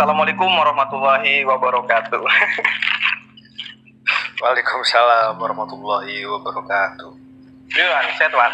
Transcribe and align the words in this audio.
Assalamualaikum 0.00 0.48
warahmatullahi 0.48 1.44
wabarakatuh. 1.44 2.24
Waalaikumsalam 4.40 5.36
warahmatullahi 5.36 6.24
wabarakatuh. 6.24 7.12
Gimana, 7.68 8.08
sehat 8.16 8.32
Wan? 8.32 8.48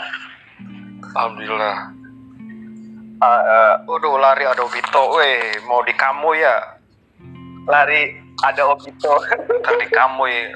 Alhamdulillah. 1.15 1.95
Uh, 3.23 3.27
uh, 3.31 3.75
Waduh 3.87 4.19
lari 4.19 4.43
ada 4.43 4.67
Vito, 4.67 5.03
weh 5.15 5.63
mau 5.71 5.87
di 5.87 5.95
kamu 5.95 6.35
ya? 6.35 6.83
lari 7.71 8.19
ada 8.43 8.67
Obito. 8.67 9.15
Ntar 9.47 9.75
di 9.79 9.87
kamu 9.87 10.23
ya 10.27 10.51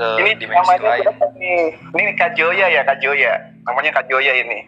ke 0.00 0.06
ini 0.16 0.32
dimensi 0.40 0.64
namanya 0.64 0.96
lain. 0.96 1.04
siapa 1.12 1.26
nih? 1.36 1.62
Ini 1.92 2.12
Kak 2.16 2.32
Joya 2.40 2.72
ya, 2.72 2.80
Kak 2.88 3.04
Joya. 3.04 3.36
Namanya 3.68 4.00
Kak 4.00 4.08
Joya 4.08 4.32
ini. 4.32 4.64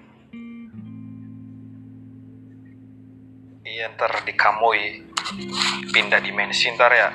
Iya 3.65 3.96
ntar 3.96 4.12
di 4.28 4.37
kamu 4.37 4.69
ya. 4.77 5.13
Pindah 5.92 6.20
dimensi 6.20 6.69
ntar 6.77 6.92
ya. 6.92 7.10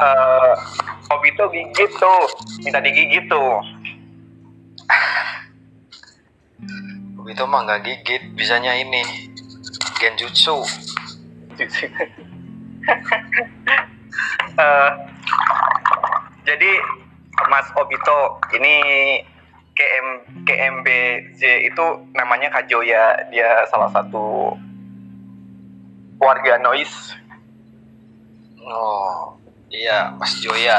Eh, 0.00 0.54
Obito 1.10 1.50
gigit 1.52 1.90
tuh, 1.98 2.22
minta 2.64 2.80
digigit 2.80 3.26
tuh. 3.28 3.60
Vito 7.20 7.44
mah 7.46 7.62
nggak 7.68 7.82
gigit, 7.84 8.22
bisanya 8.34 8.74
ini 8.74 9.02
genjutsu. 10.00 10.64
Eh, 14.60 14.92
jadi 16.44 16.70
Mas 17.48 17.64
Obito 17.78 18.40
ini 18.52 18.76
KM 19.74 20.08
KMBJ 20.44 21.70
itu 21.72 21.84
namanya 22.12 22.52
Kak 22.52 22.68
Joya. 22.68 23.28
Dia 23.32 23.64
salah 23.70 23.88
satu 23.90 24.54
warga 26.20 26.60
noise. 26.60 27.16
Oh 28.60 29.40
iya 29.72 30.12
Mas 30.20 30.36
Joya. 30.42 30.76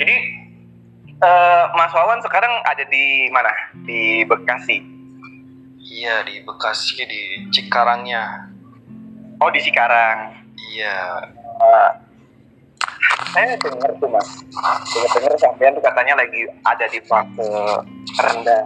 Jadi 0.00 0.16
eh, 1.20 1.64
Mas 1.76 1.92
Wawan 1.92 2.24
sekarang 2.24 2.50
ada 2.64 2.82
di 2.88 3.28
mana? 3.30 3.52
Di 3.84 4.24
Bekasi. 4.24 4.80
Iya 5.80 6.24
di 6.24 6.40
Bekasi 6.42 7.04
di 7.04 7.22
Cikarangnya. 7.52 8.50
Oh 9.38 9.52
di 9.52 9.60
Cikarang. 9.60 10.34
Iya. 10.72 10.96
Eh, 11.60 11.90
saya 13.30 13.54
dengar 13.62 13.90
tuh 14.02 14.10
mas, 14.10 14.28
dengar-dengar 14.90 15.34
sampean 15.38 15.72
tuh 15.78 15.84
katanya 15.84 16.14
lagi 16.18 16.40
ada 16.66 16.86
di 16.90 17.00
fase 17.06 17.50
rendah, 18.18 18.64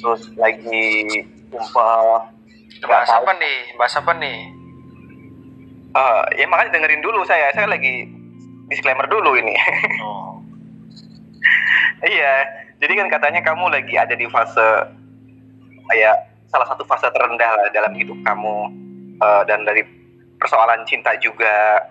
terus 0.00 0.22
lagi 0.40 0.88
kumpul. 1.52 2.06
Bahas 2.82 3.10
apa 3.12 3.32
nih? 3.36 3.58
Bahas 3.76 3.94
apa 4.00 4.12
nih? 4.16 4.38
Eh, 5.92 6.22
ya 6.40 6.48
makanya 6.48 6.80
dengerin 6.80 7.04
dulu 7.04 7.20
saya, 7.28 7.52
saya 7.52 7.68
lagi 7.68 8.08
disclaimer 8.72 9.06
dulu 9.06 9.36
ini. 9.36 9.54
Oh. 10.02 10.34
iya, 12.02 12.42
jadi 12.82 12.98
kan 12.98 13.06
katanya 13.06 13.42
kamu 13.46 13.70
lagi 13.70 13.94
ada 13.94 14.14
di 14.18 14.26
fase 14.26 14.90
kayak 15.86 16.16
salah 16.50 16.66
satu 16.66 16.82
fase 16.86 17.06
terendah 17.14 17.54
lah 17.54 17.68
dalam 17.70 17.94
hidup 17.94 18.18
kamu 18.26 18.56
eh, 19.22 19.42
dan 19.46 19.62
dari 19.62 19.86
persoalan 20.40 20.82
cinta 20.88 21.14
juga. 21.22 21.86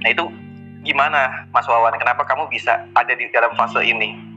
Nah 0.00 0.08
itu 0.08 0.24
gimana 0.84 1.48
Mas 1.50 1.66
Wawan? 1.66 1.96
Kenapa 1.96 2.22
kamu 2.28 2.46
bisa 2.52 2.84
ada 2.92 3.12
di 3.16 3.26
dalam 3.32 3.56
fase 3.56 3.80
ini? 3.82 4.34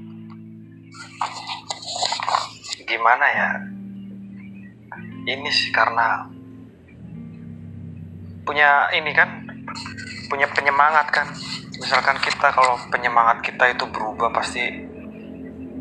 gimana 2.87 3.25
ya? 3.27 3.49
Ini 5.27 5.49
sih 5.51 5.75
karena 5.75 6.23
punya 8.47 8.87
ini 8.95 9.11
kan 9.11 9.43
punya 10.31 10.47
penyemangat 10.55 11.11
kan. 11.11 11.27
Misalkan 11.77 12.17
kita 12.23 12.47
kalau 12.55 12.79
penyemangat 12.89 13.43
kita 13.43 13.75
itu 13.75 13.83
berubah 13.91 14.31
pasti 14.31 14.63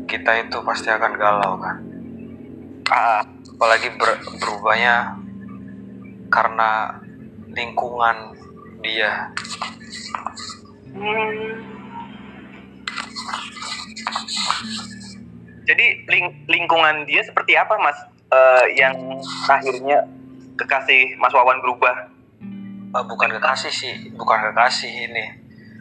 kita 0.03 0.31
itu 0.43 0.59
pasti 0.67 0.91
akan 0.91 1.11
galau 1.15 1.55
kan. 1.63 1.77
Ah, 2.91 3.23
apalagi 3.55 3.95
ber- 3.95 4.23
berubahnya 4.39 5.15
karena 6.27 6.99
lingkungan 7.55 8.35
dia 8.83 9.31
Jadi 15.67 15.85
ling- 16.07 16.37
lingkungan 16.47 17.03
dia 17.03 17.21
seperti 17.21 17.53
apa 17.53 17.75
Mas? 17.77 17.97
Eh, 18.27 18.65
yang 18.75 18.95
akhirnya 19.45 20.03
kekasih 20.55 21.15
Mas 21.17 21.31
Wawan 21.31 21.59
berubah? 21.59 21.95
Eh, 22.87 23.03
bukan 23.05 23.29
kekasih 23.29 23.71
sih 23.71 23.93
bukan 24.15 24.39
kekasih 24.51 24.89
ini 24.89 25.25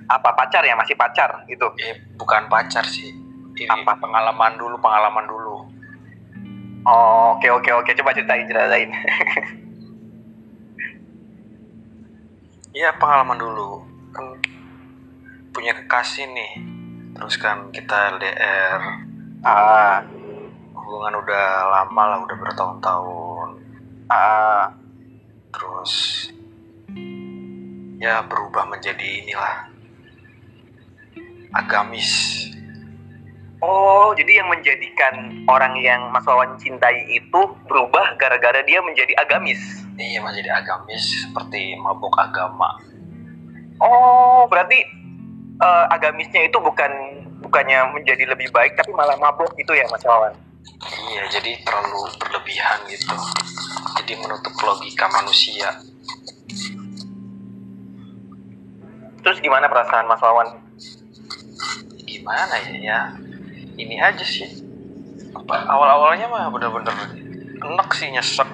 Apa 0.06 0.34
pacar 0.34 0.62
ya? 0.62 0.74
Masih 0.74 0.94
pacar 0.94 1.42
gitu? 1.46 1.66
eh, 1.80 1.98
bukan 2.14 2.46
pacar 2.46 2.86
sih 2.86 3.10
ini 3.56 3.66
Apa? 3.66 3.96
pengalaman 3.96 4.54
dulu 4.54 4.76
pengalaman 4.78 5.26
dulu 5.26 5.56
Oh, 6.86 7.34
oke 7.34 7.50
oke 7.50 7.66
oke. 7.74 7.90
Coba 7.98 8.14
ceritain 8.14 8.46
ceritain. 8.46 8.86
Iya 12.70 12.94
pengalaman 12.94 13.34
dulu 13.34 13.82
kan 14.14 14.22
punya 15.56 15.72
kekasih 15.72 16.28
nih 16.28 16.52
terus 17.16 17.40
kan 17.40 17.72
kita 17.72 18.20
LDR 18.20 18.80
ah, 19.40 20.04
hubungan 20.86 21.18
udah 21.18 21.46
lama 21.66 22.02
lah 22.14 22.18
udah 22.22 22.36
bertahun-tahun. 22.38 23.48
Ah, 24.06 24.70
terus 25.50 25.92
ya 27.98 28.22
berubah 28.22 28.70
menjadi 28.70 29.26
inilah 29.26 29.66
agamis. 31.58 32.44
Oh, 33.58 34.14
jadi 34.14 34.44
yang 34.44 34.52
menjadikan 34.52 35.42
orang 35.48 35.74
yang 35.80 36.12
Mas 36.12 36.22
Wawan 36.22 36.54
cintai 36.60 37.08
itu 37.08 37.40
berubah 37.66 38.14
gara-gara 38.20 38.62
dia 38.62 38.78
menjadi 38.84 39.16
agamis. 39.18 39.58
iya 39.96 40.20
menjadi 40.20 40.60
agamis 40.60 41.24
seperti 41.26 41.74
mabuk 41.80 42.12
agama. 42.20 42.78
Oh, 43.80 44.44
berarti 44.46 44.95
eh, 45.60 45.84
agamisnya 45.92 46.48
itu 46.48 46.58
bukan 46.60 46.90
bukannya 47.40 47.78
menjadi 47.94 48.26
lebih 48.26 48.50
baik 48.50 48.74
tapi 48.74 48.90
malah 48.92 49.14
mabuk 49.20 49.52
gitu 49.54 49.72
ya 49.76 49.86
Mas 49.92 50.02
Wawan? 50.02 50.34
iya 51.08 51.24
jadi 51.30 51.62
terlalu 51.62 52.10
berlebihan 52.20 52.78
gitu. 52.90 53.14
Jadi 54.02 54.12
menutup 54.18 54.52
logika 54.60 55.06
manusia. 55.08 55.72
Terus 59.22 59.38
gimana 59.40 59.70
perasaan 59.70 60.10
Mas 60.10 60.20
Wawan? 60.20 60.66
gimana 62.06 62.54
ya 62.58 62.74
ya? 62.82 63.00
Ini 63.78 63.96
aja 64.02 64.24
sih. 64.26 64.66
Apa 65.36 65.68
awal-awalnya 65.70 66.26
mah 66.26 66.50
bener-bener 66.50 66.92
enak 67.62 67.88
sih 67.94 68.10
nyesek. 68.10 68.48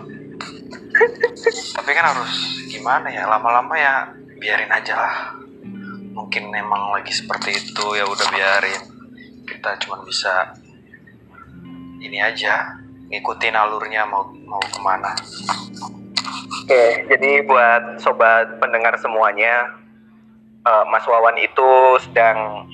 Tapi 1.81 1.91
kan 1.97 2.05
harus 2.13 2.33
gimana 2.69 3.09
ya 3.09 3.25
lama-lama 3.25 3.73
ya 3.77 4.13
biarin 4.37 4.69
aja 4.69 4.95
lah 4.99 5.42
mungkin 6.13 6.53
emang 6.53 6.93
lagi 6.93 7.13
seperti 7.13 7.57
itu 7.57 7.85
ya 7.97 8.05
udah 8.05 8.27
biarin. 8.29 8.83
Kita 9.49 9.77
cuma 9.85 10.05
bisa 10.05 10.53
ini 11.99 12.21
aja 12.21 12.77
ngikutin 13.09 13.57
alurnya 13.57 14.05
mau 14.09 14.29
mau 14.45 14.61
ke 14.61 14.81
mana. 14.81 15.13
Oke, 16.63 17.09
jadi 17.09 17.43
buat 17.43 17.99
sobat 17.99 18.61
pendengar 18.63 18.95
semuanya, 19.01 19.73
eh, 20.65 20.85
Mas 20.89 21.05
Wawan 21.09 21.37
itu 21.41 21.99
sedang 22.05 22.69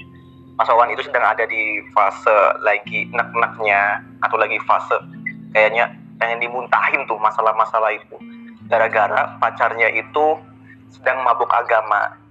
Mas 0.58 0.68
Wawan 0.68 0.90
itu 0.92 1.06
sedang 1.06 1.22
ada 1.22 1.46
di 1.46 1.80
fase 1.94 2.58
lagi 2.60 3.08
nek-neknya 3.14 4.02
atau 4.26 4.36
lagi 4.36 4.58
fase 4.66 4.98
kayaknya 5.54 5.94
pengen 6.18 6.42
dimuntahin 6.42 7.06
tuh 7.06 7.16
masalah-masalah 7.18 7.94
itu. 7.94 8.18
Gara-gara 8.68 9.38
pacarnya 9.40 9.88
itu 9.94 10.36
sedang 10.92 11.22
mabuk 11.24 11.48
agama 11.54 12.27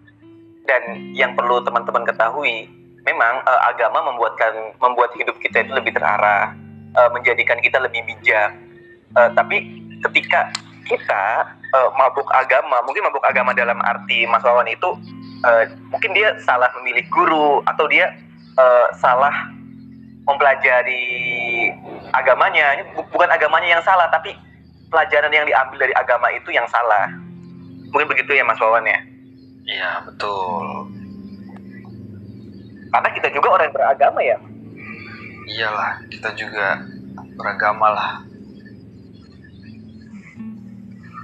dan 0.67 0.83
yang 1.15 1.33
perlu 1.33 1.63
teman-teman 1.63 2.03
ketahui 2.03 2.67
memang 3.07 3.39
eh, 3.47 3.61
agama 3.71 4.03
membuatkan 4.11 4.75
membuat 4.83 5.15
hidup 5.15 5.39
kita 5.39 5.63
itu 5.63 5.71
lebih 5.71 5.95
terarah 5.95 6.51
eh, 6.93 7.09
menjadikan 7.15 7.57
kita 7.63 7.79
lebih 7.79 8.03
bijak. 8.03 8.51
Eh, 9.15 9.29
tapi 9.33 9.63
ketika 10.03 10.51
kita 10.85 11.23
eh, 11.71 11.89
mabuk 11.95 12.27
agama 12.35 12.83
mungkin 12.83 13.07
mabuk 13.07 13.23
agama 13.23 13.55
dalam 13.55 13.79
arti 13.79 14.27
Mas 14.27 14.43
Wawan 14.43 14.67
itu 14.67 14.99
eh, 15.47 15.71
mungkin 15.87 16.11
dia 16.11 16.35
salah 16.43 16.67
memilih 16.83 17.07
guru 17.07 17.63
atau 17.63 17.87
dia 17.87 18.11
eh, 18.59 18.87
salah 18.99 19.33
mempelajari 20.27 21.07
agamanya. 22.11 22.83
Bukan 23.15 23.31
agamanya 23.31 23.79
yang 23.79 23.83
salah 23.87 24.11
tapi 24.11 24.35
pelajaran 24.91 25.31
yang 25.31 25.47
diambil 25.47 25.87
dari 25.87 25.95
agama 25.95 26.27
itu 26.35 26.51
yang 26.51 26.67
salah. 26.67 27.07
Mungkin 27.95 28.11
begitu 28.11 28.35
ya 28.35 28.43
Mas 28.43 28.59
Wawan 28.59 28.83
ya 28.83 28.99
iya 29.67 30.01
betul. 30.07 30.87
Karena 32.87 33.09
kita 33.13 33.27
juga 33.35 33.47
orang 33.53 33.65
yang 33.69 33.75
beragama 33.75 34.19
ya. 34.23 34.37
Iyalah 35.47 35.91
kita 36.09 36.29
juga 36.33 36.81
beragama 37.35 37.87
lah. 37.93 38.11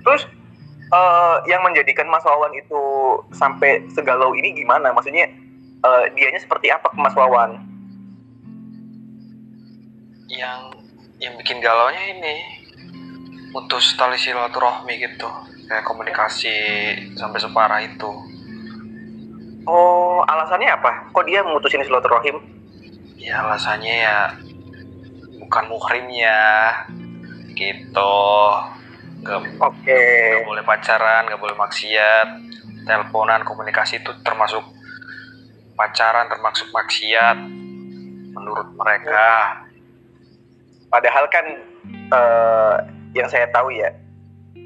Terus 0.03 0.27
uh, 0.91 1.37
yang 1.47 1.63
menjadikan 1.63 2.05
Mas 2.11 2.27
Wawan 2.27 2.51
itu 2.53 2.83
sampai 3.31 3.87
segalau 3.95 4.35
ini 4.35 4.51
gimana? 4.51 4.91
Maksudnya 4.91 5.31
uh, 5.81 6.05
dianya 6.13 6.43
seperti 6.43 6.69
apa 6.69 6.91
ke 6.91 6.97
Mas 6.99 7.15
Wawan? 7.15 7.63
Yang 10.27 10.61
yang 11.23 11.33
bikin 11.39 11.63
galaunya 11.63 12.03
ini 12.19 12.35
putus 13.55 13.95
tali 13.95 14.19
silaturahmi 14.19 14.93
gitu. 14.99 15.29
Kayak 15.71 15.87
komunikasi 15.87 16.55
sampai 17.15 17.39
separah 17.39 17.79
itu 17.79 18.32
oh 19.69 20.23
alasannya 20.27 20.69
apa 20.71 21.13
kok 21.13 21.25
dia 21.27 21.43
memutusin 21.43 21.83
silaturahim 21.85 22.39
ya 23.19 23.43
alasannya 23.43 23.95
ya 24.03 24.17
bukan 25.39 25.63
muhrim 25.71 26.05
ya 26.11 26.73
gitu 27.53 28.15
Gak, 29.23 29.39
Oke. 29.39 29.87
Okay. 29.87 30.35
Gak 30.35 30.47
boleh 30.51 30.63
pacaran, 30.67 31.23
gak 31.31 31.39
boleh 31.39 31.55
maksiat. 31.55 32.27
Teleponan, 32.83 33.47
komunikasi 33.47 34.03
itu 34.03 34.11
termasuk 34.19 34.59
pacaran, 35.79 36.27
termasuk 36.27 36.67
maksiat. 36.75 37.39
Menurut 38.35 38.67
mereka. 38.75 39.63
Padahal 40.91 41.25
kan 41.31 41.45
uh, 42.11 42.75
yang 43.15 43.31
saya 43.31 43.47
tahu 43.49 43.71
ya 43.71 43.89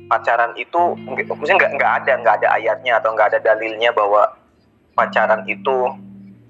pacaran 0.08 0.56
itu 0.56 0.96
maksudnya 1.04 1.60
nggak 1.60 1.74
nggak 1.76 1.94
ada 2.04 2.12
nggak 2.24 2.36
ada 2.40 2.48
ayatnya 2.56 2.96
atau 2.96 3.12
nggak 3.12 3.28
ada 3.36 3.40
dalilnya 3.44 3.92
bahwa 3.92 4.24
pacaran 4.98 5.46
itu 5.46 5.94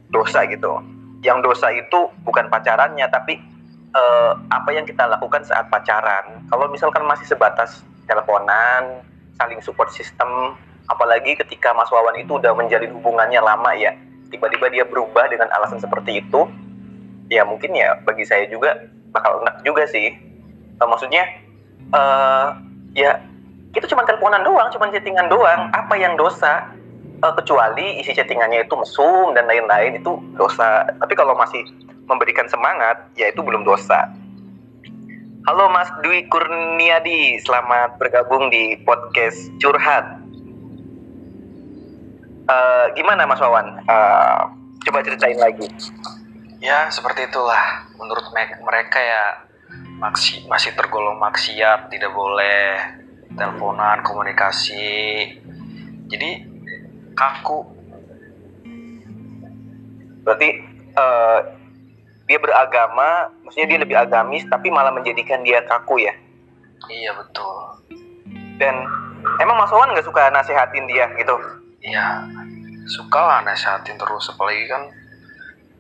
dosa 0.08 0.48
gitu. 0.48 0.80
Yang 1.20 1.52
dosa 1.52 1.68
itu 1.76 2.08
bukan 2.24 2.48
pacarannya 2.48 3.04
tapi 3.12 3.36
uh, 3.92 4.40
apa 4.48 4.70
yang 4.72 4.88
kita 4.88 5.04
lakukan 5.04 5.44
saat 5.44 5.68
pacaran. 5.68 6.48
Kalau 6.48 6.72
misalkan 6.72 7.04
masih 7.04 7.28
sebatas 7.28 7.84
teleponan, 8.08 9.04
saling 9.36 9.60
support 9.60 9.92
system, 9.92 10.56
apalagi 10.88 11.36
ketika 11.36 11.76
Mas 11.76 11.92
Wawan 11.92 12.16
itu 12.16 12.40
udah 12.40 12.56
menjalin 12.56 12.96
hubungannya 12.96 13.44
lama 13.44 13.76
ya, 13.76 13.92
tiba-tiba 14.32 14.72
dia 14.72 14.84
berubah 14.88 15.28
dengan 15.28 15.52
alasan 15.60 15.84
seperti 15.84 16.24
itu, 16.24 16.48
ya 17.28 17.44
mungkin 17.44 17.76
ya 17.76 18.00
bagi 18.08 18.24
saya 18.24 18.48
juga 18.48 18.88
bakal 19.12 19.44
enak 19.44 19.60
juga 19.68 19.84
sih. 19.92 20.16
Uh, 20.80 20.88
maksudnya, 20.88 21.28
uh, 21.92 22.56
ya 22.96 23.20
kita 23.76 23.92
cuma 23.92 24.08
teleponan 24.08 24.42
doang, 24.48 24.72
cuma 24.72 24.88
chattingan 24.88 25.28
doang, 25.28 25.68
apa 25.76 25.94
yang 26.00 26.16
dosa? 26.16 26.77
Uh, 27.18 27.34
kecuali 27.34 27.98
isi 27.98 28.14
chattingannya 28.14 28.70
itu 28.70 28.78
mesum 28.78 29.34
dan 29.34 29.50
lain-lain 29.50 29.98
itu 29.98 30.22
dosa. 30.38 30.86
Tapi 31.02 31.18
kalau 31.18 31.34
masih 31.34 31.66
memberikan 32.06 32.46
semangat, 32.46 33.10
ya 33.18 33.34
itu 33.34 33.42
belum 33.42 33.66
dosa. 33.66 34.06
Halo 35.50 35.66
Mas 35.74 35.90
Dwi 36.06 36.30
Kurniadi, 36.30 37.42
selamat 37.42 37.98
bergabung 37.98 38.54
di 38.54 38.78
podcast 38.86 39.50
Curhat. 39.58 40.06
Uh, 42.46 42.94
gimana 42.94 43.26
Mas 43.26 43.42
Wawan? 43.42 43.82
Uh, 43.90 44.54
coba 44.86 45.02
ceritain 45.02 45.42
lagi. 45.42 45.66
Ya 46.62 46.86
seperti 46.94 47.26
itulah. 47.26 47.90
Menurut 47.98 48.30
mereka 48.62 49.00
ya 49.02 49.24
masih 49.98 50.46
masih 50.46 50.70
tergolong 50.78 51.18
maksiat, 51.18 51.90
tidak 51.90 52.14
boleh 52.14 52.78
teleponan, 53.34 54.06
komunikasi. 54.06 55.34
Jadi 56.14 56.57
kaku. 57.18 57.66
Berarti 60.22 60.50
uh, 60.94 61.40
dia 62.30 62.38
beragama, 62.38 63.34
maksudnya 63.42 63.68
dia 63.74 63.80
lebih 63.82 63.98
agamis, 63.98 64.46
tapi 64.46 64.70
malah 64.70 64.94
menjadikan 64.94 65.42
dia 65.42 65.66
kaku 65.66 66.06
ya. 66.06 66.14
Iya 66.92 67.16
betul. 67.18 67.58
Dan 68.62 68.76
emang 69.42 69.58
Mas 69.58 69.74
Wawan 69.74 69.98
nggak 69.98 70.06
suka 70.06 70.30
nasehatin 70.30 70.86
dia 70.86 71.10
gitu? 71.18 71.36
Iya, 71.82 72.28
suka 72.86 73.18
lah 73.18 73.40
nasehatin 73.42 73.98
terus, 73.98 74.30
apalagi 74.30 74.68
kan 74.70 74.92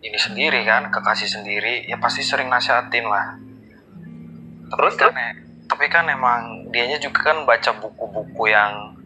ini 0.01 0.17
sendiri 0.17 0.63
kan, 0.63 0.87
kekasih 0.89 1.27
sendiri, 1.27 1.83
ya 1.85 1.99
pasti 1.99 2.23
sering 2.23 2.47
nasehatin 2.47 3.05
lah. 3.05 3.35
Terus 4.71 4.93
kan, 4.95 5.11
ya, 5.11 5.31
tapi 5.67 5.91
kan 5.91 6.07
emang 6.07 6.71
dianya 6.71 6.97
juga 6.97 7.33
kan 7.33 7.43
baca 7.43 7.71
buku-buku 7.83 8.47
yang 8.47 8.96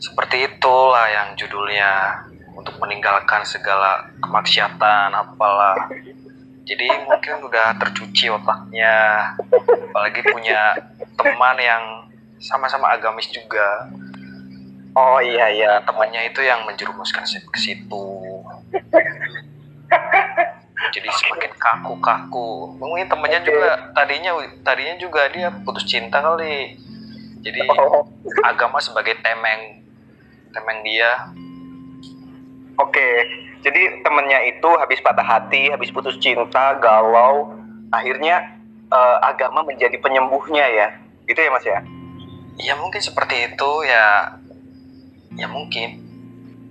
seperti 0.00 0.48
itulah 0.48 1.04
yang 1.12 1.36
judulnya 1.36 2.24
untuk 2.56 2.72
meninggalkan 2.80 3.44
segala 3.44 4.08
kemaksiatan 4.24 5.12
apalah. 5.12 5.76
Jadi 6.64 6.88
mungkin 7.04 7.44
udah 7.44 7.76
tercuci 7.76 8.32
otaknya 8.32 9.28
apalagi 9.90 10.24
punya 10.24 10.72
teman 11.20 11.56
yang 11.60 11.84
sama-sama 12.40 12.96
agamis 12.96 13.28
juga. 13.28 13.92
Oh 14.96 15.20
iya 15.20 15.52
iya. 15.52 15.72
Temannya 15.84 16.32
itu 16.32 16.40
yang 16.40 16.64
menjerumuskan 16.64 17.28
ke 17.28 17.58
situ. 17.60 18.06
Jadi 20.90 21.08
semakin 21.12 21.52
kaku-kaku. 21.60 22.72
Mungkin 22.80 23.06
temannya 23.06 23.40
juga 23.44 23.92
tadinya 23.92 24.32
tadinya 24.64 24.96
juga 24.96 25.28
dia 25.28 25.52
putus 25.52 25.84
cinta 25.84 26.24
kali. 26.24 26.80
Jadi 27.40 27.60
oh. 27.68 28.08
agama 28.44 28.80
sebagai 28.80 29.16
temeng 29.20 29.79
temeng 30.52 30.80
dia 30.82 31.10
oke 32.78 32.90
okay 32.90 33.50
jadi 33.60 34.00
temennya 34.00 34.40
itu 34.48 34.68
habis 34.80 35.04
patah 35.04 35.24
hati, 35.24 35.68
habis 35.68 35.92
putus 35.92 36.16
cinta, 36.16 36.80
galau, 36.80 37.52
akhirnya 37.92 38.56
uh, 38.88 39.20
agama 39.20 39.60
menjadi 39.68 40.00
penyembuhnya 40.00 40.64
ya, 40.64 40.88
gitu 41.28 41.40
ya 41.44 41.50
mas 41.52 41.64
ya? 41.68 41.80
Ya 42.60 42.74
mungkin 42.80 43.00
seperti 43.04 43.52
itu 43.52 43.70
ya, 43.84 44.36
ya 45.36 45.46
mungkin. 45.48 46.00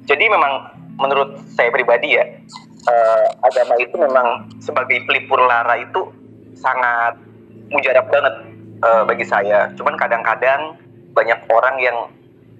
Jadi 0.09 0.25
memang 0.25 0.73
menurut 0.97 1.45
saya 1.53 1.69
pribadi 1.69 2.17
ya, 2.17 2.25
uh, 2.89 3.25
agama 3.45 3.77
itu 3.77 3.93
memang 3.93 4.49
sebagai 4.57 5.05
pelipur 5.05 5.45
lara 5.45 5.77
itu 5.77 6.09
sangat 6.57 7.21
mujarab 7.69 8.09
banget 8.09 8.35
uh, 8.81 9.05
bagi 9.05 9.29
saya. 9.29 9.69
Cuman 9.77 9.93
kadang-kadang 9.93 10.73
banyak 11.13 11.37
orang 11.53 11.75
yang 11.77 11.97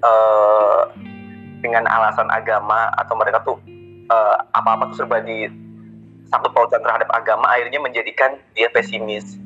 uh, 0.06 0.86
dengan 1.60 1.88
alasan 1.88 2.28
agama 2.32 2.92
atau 2.96 3.14
mereka 3.20 3.44
tuh 3.44 3.58
uh, 4.10 4.36
apa-apa 4.56 4.92
tuh 4.92 5.04
serba 5.04 5.24
di 5.24 5.48
satu 6.30 6.50
pautan 6.54 6.82
terhadap 6.86 7.10
agama 7.10 7.50
akhirnya 7.50 7.82
menjadikan 7.82 8.38
dia 8.54 8.70
pesimis. 8.70 9.38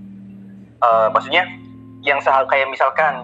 Uh, 0.83 1.07
maksudnya 1.15 1.47
yang 2.03 2.19
sehal 2.19 2.43
kayak 2.51 2.67
misalkan 2.67 3.23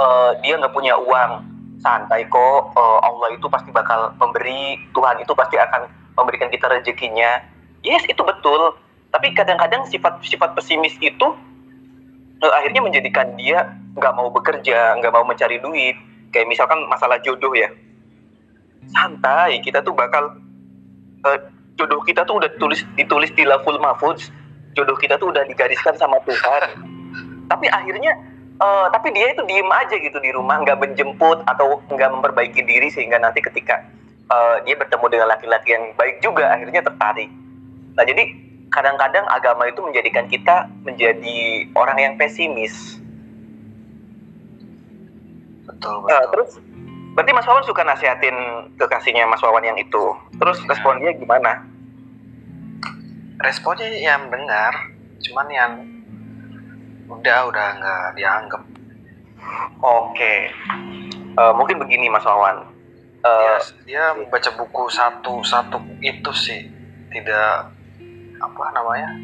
uh, 0.00 0.32
dia 0.40 0.56
nggak 0.56 0.72
punya 0.72 0.96
uang 0.96 1.44
santai 1.84 2.24
kok 2.24 2.72
uh, 2.72 2.98
Allah 3.04 3.36
itu 3.36 3.44
pasti 3.52 3.68
bakal 3.68 4.16
memberi 4.16 4.80
Tuhan 4.96 5.20
itu 5.20 5.32
pasti 5.36 5.60
akan 5.60 5.84
memberikan 6.16 6.48
kita 6.48 6.64
rezekinya. 6.72 7.44
Yes 7.84 8.02
itu 8.08 8.24
betul. 8.24 8.72
Tapi 9.12 9.30
kadang-kadang 9.36 9.86
sifat-sifat 9.92 10.56
pesimis 10.56 10.96
itu 11.04 11.28
uh, 12.40 12.52
akhirnya 12.56 12.80
menjadikan 12.80 13.36
dia 13.36 13.68
nggak 13.94 14.14
mau 14.16 14.32
bekerja 14.32 14.96
nggak 14.96 15.12
mau 15.12 15.28
mencari 15.28 15.60
duit. 15.60 15.96
Kayak 16.32 16.50
misalkan 16.50 16.82
masalah 16.90 17.20
jodoh 17.22 17.52
ya 17.52 17.68
santai 18.92 19.62
kita 19.64 19.80
tuh 19.80 19.94
bakal 19.96 20.36
uh, 21.24 21.38
jodoh 21.78 22.02
kita 22.04 22.22
tuh 22.26 22.38
udah 22.38 22.50
ditulis 22.52 22.84
ditulis 22.94 23.30
di 23.34 23.42
laful 23.46 23.78
mahfuz 23.80 24.30
jodoh 24.74 24.98
kita 24.98 25.16
tuh 25.16 25.30
udah 25.30 25.46
digariskan 25.46 25.94
sama 25.96 26.18
Tuhan. 26.26 26.82
Tapi 27.46 27.66
akhirnya 27.70 28.12
uh, 28.58 28.90
tapi 28.90 29.14
dia 29.14 29.32
itu 29.32 29.42
diem 29.46 29.70
aja 29.70 29.96
gitu 29.96 30.18
di 30.18 30.34
rumah 30.34 30.60
nggak 30.60 30.78
menjemput 30.82 31.46
atau 31.46 31.80
nggak 31.88 32.10
memperbaiki 32.10 32.60
diri 32.66 32.90
sehingga 32.90 33.22
nanti 33.22 33.40
ketika 33.40 33.86
uh, 34.28 34.60
dia 34.66 34.74
bertemu 34.74 35.06
dengan 35.08 35.28
laki-laki 35.30 35.72
yang 35.72 35.94
baik 35.94 36.18
juga 36.20 36.50
akhirnya 36.50 36.82
tertarik. 36.82 37.30
Nah 37.94 38.04
jadi 38.04 38.22
kadang-kadang 38.74 39.22
agama 39.30 39.70
itu 39.70 39.80
menjadikan 39.86 40.26
kita 40.26 40.66
menjadi 40.82 41.70
orang 41.78 41.98
yang 42.02 42.14
pesimis. 42.18 42.98
Betul 45.64 46.02
betul. 46.02 46.10
uh, 46.10 46.26
terus 46.34 46.50
Berarti 47.14 47.30
Mas 47.30 47.46
Wawan 47.46 47.62
suka 47.62 47.86
nasihatin 47.86 48.34
kekasihnya 48.74 49.30
Mas 49.30 49.38
Wawan 49.38 49.62
yang 49.62 49.78
itu. 49.78 50.10
Terus 50.34 50.58
ya. 50.66 50.74
responnya 50.74 51.14
gimana? 51.14 51.62
Responnya 53.38 53.86
yang 53.94 54.26
dengar, 54.34 54.74
cuman 55.22 55.46
yang 55.54 55.72
udah 57.06 57.38
udah 57.46 57.66
nggak 57.78 58.04
dianggap. 58.18 58.62
Oke, 59.78 60.50
uh, 61.38 61.54
mungkin 61.54 61.78
begini 61.78 62.10
Mas 62.10 62.26
Wawan. 62.26 62.66
Uh, 63.24 63.62
dia, 63.86 64.10
dia 64.10 64.26
baca 64.26 64.50
buku 64.58 64.90
satu-satu 64.90 65.78
itu 66.02 66.32
sih, 66.34 66.66
tidak 67.14 67.70
apa 68.42 68.64
namanya, 68.74 69.14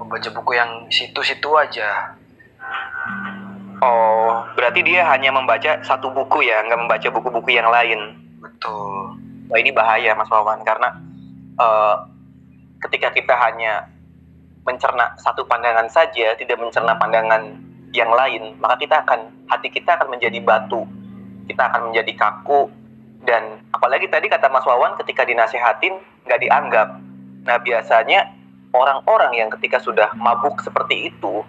membaca 0.00 0.28
buku 0.32 0.56
yang 0.56 0.88
situ-situ 0.88 1.50
aja 1.54 2.16
Oh, 3.82 4.46
berarti 4.54 4.86
dia 4.86 5.02
hanya 5.10 5.34
membaca 5.34 5.82
satu 5.82 6.14
buku 6.14 6.46
ya, 6.46 6.62
nggak 6.62 6.80
membaca 6.86 7.08
buku-buku 7.10 7.50
yang 7.50 7.66
lain. 7.66 8.14
Betul. 8.38 9.18
Wah 9.50 9.58
ini 9.58 9.74
bahaya 9.74 10.14
Mas 10.14 10.30
Wawan 10.30 10.62
karena 10.62 10.94
uh, 11.58 12.06
ketika 12.86 13.10
kita 13.10 13.34
hanya 13.34 13.90
mencerna 14.62 15.18
satu 15.18 15.42
pandangan 15.50 15.90
saja, 15.90 16.38
tidak 16.38 16.62
mencerna 16.62 16.94
pandangan 16.94 17.58
yang 17.90 18.14
lain, 18.14 18.54
maka 18.62 18.78
kita 18.78 19.02
akan 19.02 19.34
hati 19.50 19.66
kita 19.66 19.98
akan 19.98 20.14
menjadi 20.14 20.38
batu, 20.38 20.86
kita 21.50 21.66
akan 21.66 21.90
menjadi 21.90 22.14
kaku 22.14 22.70
dan 23.26 23.66
apalagi 23.74 24.06
tadi 24.06 24.30
kata 24.30 24.46
Mas 24.46 24.62
Wawan 24.62 24.94
ketika 25.02 25.26
dinasehatin 25.26 25.98
nggak 26.30 26.38
dianggap. 26.38 26.88
Nah 27.42 27.58
biasanya 27.58 28.30
orang-orang 28.70 29.42
yang 29.42 29.50
ketika 29.58 29.82
sudah 29.82 30.14
mabuk 30.14 30.62
seperti 30.62 31.10
itu, 31.10 31.42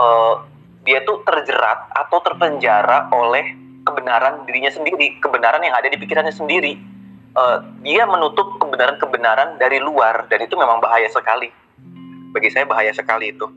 uh, 0.00 0.40
dia 0.84 1.00
tuh 1.02 1.24
terjerat 1.24 1.88
atau 1.96 2.20
terpenjara 2.20 3.08
oleh 3.10 3.56
kebenaran 3.84 4.44
dirinya 4.44 4.72
sendiri, 4.72 5.16
kebenaran 5.20 5.64
yang 5.64 5.76
ada 5.76 5.88
di 5.88 5.96
pikirannya 5.96 6.32
sendiri. 6.32 6.76
Uh, 7.34 7.58
dia 7.82 8.06
menutup 8.06 8.62
kebenaran-kebenaran 8.62 9.58
dari 9.58 9.82
luar 9.82 10.30
dan 10.30 10.44
itu 10.44 10.54
memang 10.54 10.78
bahaya 10.78 11.10
sekali. 11.10 11.50
Bagi 12.30 12.48
saya 12.52 12.68
bahaya 12.68 12.94
sekali 12.94 13.34
itu. 13.34 13.50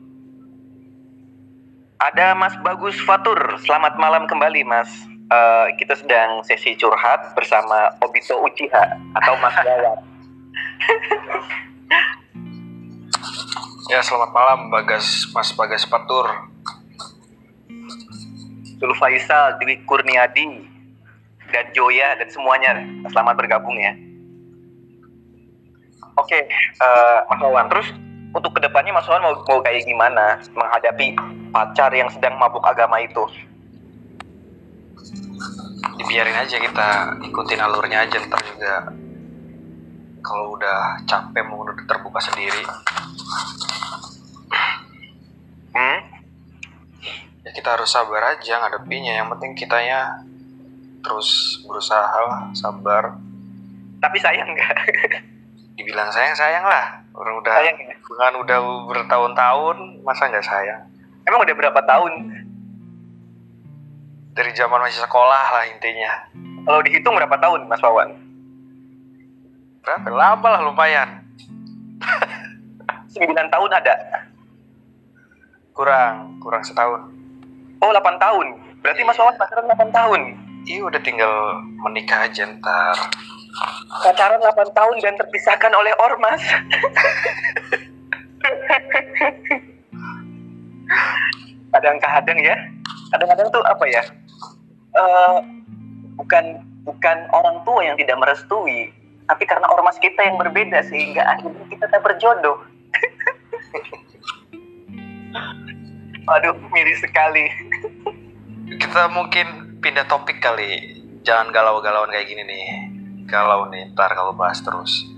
Ada 1.98 2.34
Mas 2.34 2.54
Bagus 2.62 2.98
Fatur. 3.06 3.38
Selamat 3.62 3.98
malam 3.98 4.26
kembali, 4.26 4.66
Mas. 4.66 4.90
Uh, 5.28 5.68
kita 5.76 5.94
sedang 5.94 6.40
sesi 6.42 6.72
curhat 6.80 7.36
bersama 7.36 7.92
Obito 8.00 8.40
Uchiha 8.40 8.96
atau 9.18 9.34
Mas 9.38 9.54
Wawan. 9.66 9.98
ya, 13.92 14.00
selamat 14.00 14.30
malam 14.32 14.58
Bagas 14.72 15.28
Mas 15.36 15.52
Bagas 15.52 15.84
Fatur. 15.84 16.57
Dulu 18.78 18.94
Faisal, 18.96 19.58
Dwi 19.58 19.82
Kurniadi, 19.84 20.68
dan 21.50 21.66
Joya 21.72 22.14
dan 22.20 22.28
semuanya. 22.30 22.72
Selamat 23.10 23.34
bergabung 23.40 23.74
ya. 23.76 23.92
Oke, 26.18 26.34
okay, 26.34 26.42
uh, 26.82 27.22
Mas 27.30 27.40
Wawan. 27.40 27.66
Terus 27.70 27.88
untuk 28.34 28.52
ke 28.54 28.60
depannya 28.62 28.90
Mas 28.90 29.06
Wawan 29.06 29.22
mau, 29.22 29.34
mau 29.38 29.60
kayak 29.62 29.86
gimana 29.86 30.42
menghadapi 30.52 31.14
pacar 31.54 31.90
yang 31.94 32.10
sedang 32.10 32.36
mabuk 32.36 32.62
agama 32.66 32.98
itu? 33.00 33.22
Dibiarin 35.98 36.38
aja 36.38 36.56
kita 36.58 36.88
ikutin 37.22 37.58
alurnya 37.62 38.06
aja 38.06 38.18
ntar 38.22 38.38
juga 38.46 38.90
kalau 40.22 40.58
udah 40.58 41.02
capek 41.06 41.42
mau 41.46 41.62
udah 41.62 41.74
terbuka 41.86 42.20
sendiri. 42.22 42.62
Hmm? 45.72 45.98
Kita 47.58 47.74
harus 47.74 47.90
sabar 47.90 48.38
aja 48.38 48.62
ngadepinya. 48.62 49.18
Yang 49.18 49.34
penting 49.34 49.50
kitanya 49.58 50.22
terus 51.02 51.58
berusaha 51.66 52.06
lah, 52.06 52.54
sabar. 52.54 53.18
Tapi 53.98 54.14
sayang 54.22 54.46
nggak? 54.54 54.74
Dibilang 55.74 56.06
sayang 56.14 56.38
sayang 56.38 56.62
lah. 56.62 57.02
Orang 57.18 57.42
udah 57.42 57.50
sayang, 57.58 57.74
ya? 57.82 57.98
bukan 57.98 58.34
udah 58.46 58.58
bertahun-tahun 58.94 59.76
masa 60.06 60.30
nggak 60.30 60.46
sayang? 60.46 60.86
Emang 61.26 61.42
udah 61.42 61.54
berapa 61.58 61.80
tahun? 61.82 62.46
Dari 64.38 64.54
zaman 64.54 64.78
masih 64.78 65.02
sekolah 65.02 65.44
lah 65.50 65.66
intinya. 65.66 66.30
Kalau 66.62 66.78
dihitung 66.86 67.18
berapa 67.18 67.42
tahun, 67.42 67.66
Mas 67.66 67.82
Wawan? 67.82 68.14
Berapa? 69.82 70.06
Lama 70.14 70.46
lah 70.46 70.62
lumayan. 70.62 71.26
9 73.18 73.34
tahun 73.34 73.70
ada? 73.74 73.94
Kurang, 75.74 76.38
kurang 76.38 76.62
setahun. 76.62 77.17
Oh, 77.78 77.94
8 77.94 78.18
tahun. 78.18 78.46
Berarti 78.82 79.02
Mas 79.06 79.18
Wawan 79.18 79.38
pacaran 79.38 79.70
8 79.70 79.92
tahun? 79.94 80.20
Iya, 80.66 80.82
udah 80.84 81.00
tinggal 81.02 81.62
menikah 81.86 82.26
aja 82.26 82.46
ntar. 82.58 82.96
Pacaran 84.02 84.42
8 84.42 84.74
tahun 84.74 84.96
dan 85.02 85.14
terpisahkan 85.16 85.72
oleh 85.72 85.94
ormas. 86.02 86.42
kadang-kadang 91.72 92.38
ya 92.40 92.56
kadang-kadang 93.12 93.48
tuh 93.52 93.62
apa 93.68 93.84
ya 93.88 94.02
uh, 94.96 95.44
bukan 96.16 96.64
bukan 96.84 97.18
orang 97.32 97.60
tua 97.68 97.80
yang 97.84 97.96
tidak 98.00 98.16
merestui 98.16 98.92
tapi 99.28 99.44
karena 99.44 99.68
ormas 99.68 100.00
kita 100.00 100.24
yang 100.24 100.40
berbeda 100.40 100.80
sehingga 100.88 101.20
akhirnya 101.28 101.64
kita 101.68 101.84
tak 101.92 102.00
berjodoh 102.00 102.64
aduh 106.32 106.56
miris 106.72 107.04
sekali 107.04 107.52
kita 108.76 109.08
mungkin 109.08 109.80
pindah 109.80 110.04
topik 110.04 110.44
kali. 110.44 111.00
Jangan 111.24 111.48
galau-galauan 111.48 112.12
kayak 112.12 112.28
gini 112.28 112.42
nih. 112.44 112.64
Galau 113.24 113.72
nih 113.72 113.88
ntar 113.96 114.12
kalau 114.12 114.36
bahas 114.36 114.60
terus. 114.60 115.08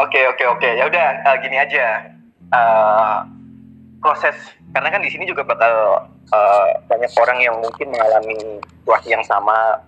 Oke 0.00 0.16
okay, 0.16 0.24
oke 0.30 0.40
okay, 0.40 0.46
oke. 0.48 0.60
Okay. 0.64 0.72
ya 0.80 0.84
udah 0.88 1.06
uh, 1.28 1.36
gini 1.44 1.56
aja. 1.60 1.86
Uh, 2.50 3.18
proses 4.00 4.36
karena 4.72 4.88
kan 4.88 5.04
di 5.04 5.10
sini 5.12 5.28
juga 5.28 5.44
bakal 5.44 6.08
uh, 6.32 6.68
banyak 6.88 7.12
orang 7.20 7.38
yang 7.44 7.56
mungkin 7.60 7.92
mengalami 7.92 8.36
situasi 8.80 9.12
yang 9.12 9.24
sama. 9.28 9.84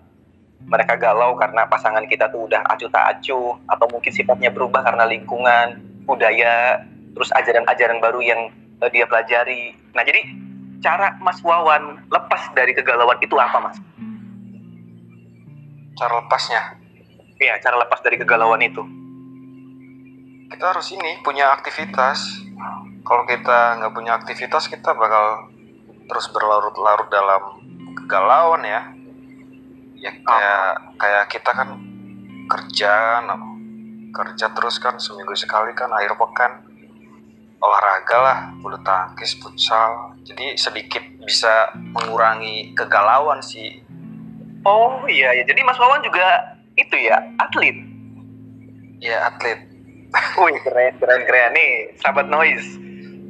Mereka 0.63 0.95
galau 0.95 1.35
karena 1.35 1.67
pasangan 1.67 2.07
kita 2.07 2.31
tuh 2.31 2.47
udah 2.47 2.63
acuh 2.71 2.87
tak 2.87 3.19
acuh 3.19 3.59
atau 3.67 3.87
mungkin 3.91 4.15
sifatnya 4.15 4.55
berubah 4.55 4.87
karena 4.87 5.11
lingkungan 5.11 5.83
budaya 6.07 6.87
terus 7.19 7.35
ajaran-ajaran 7.35 7.99
baru 7.99 8.21
yang 8.23 8.41
uh, 8.79 8.89
dia 8.93 9.09
pelajari. 9.09 9.75
Nah 9.97 10.07
jadi 10.07 10.52
cara 10.83 11.17
Mas 11.23 11.39
Wawan 11.41 12.11
lepas 12.11 12.53
dari 12.53 12.75
kegalauan 12.75 13.23
itu 13.23 13.39
apa 13.39 13.59
Mas? 13.63 13.79
Cara 15.97 16.19
lepasnya? 16.21 16.77
Iya 17.39 17.57
cara 17.63 17.79
lepas 17.81 18.03
dari 18.03 18.19
kegalauan 18.19 18.61
itu 18.61 18.83
kita 20.53 20.69
harus 20.69 20.93
ini 20.93 21.25
punya 21.25 21.49
aktivitas 21.57 22.45
kalau 23.09 23.25
kita 23.25 23.81
nggak 23.81 23.93
punya 23.97 24.13
aktivitas 24.21 24.69
kita 24.69 24.93
bakal 24.93 25.49
terus 26.05 26.29
berlarut-larut 26.29 27.09
dalam 27.09 27.43
kegalauan 27.97 28.61
ya 28.61 28.93
ya 29.97 30.13
kayak 30.13 30.63
oh. 30.77 30.95
kayak 31.01 31.25
kita 31.33 31.51
kan 31.57 31.69
kerja 32.53 32.95
kerja 34.13 34.47
terus 34.53 34.77
kan 34.77 35.01
seminggu 35.01 35.33
sekali 35.33 35.73
kan 35.73 35.89
akhir 35.89 36.21
pekan 36.21 36.69
olahraga 37.63 38.17
lah 38.19 38.39
bulu 38.59 38.77
tangkis 38.83 39.39
futsal. 39.39 40.19
Jadi 40.27 40.59
sedikit 40.59 41.03
bisa 41.23 41.71
mengurangi 41.95 42.75
kegalauan 42.75 43.39
sih. 43.39 43.79
Oh 44.67 45.07
iya 45.07 45.35
ya 45.35 45.43
jadi 45.47 45.63
Mas 45.63 45.79
Wawan 45.79 46.03
juga 46.03 46.59
itu 46.75 46.95
ya 46.99 47.23
atlet? 47.39 47.79
Ya 48.99 49.31
atlet. 49.31 49.59
Wih 50.43 50.59
keren 50.67 50.99
keren 50.99 51.23
keren. 51.23 51.51
Nih 51.55 51.95
sahabat 52.03 52.27
noise. 52.27 52.67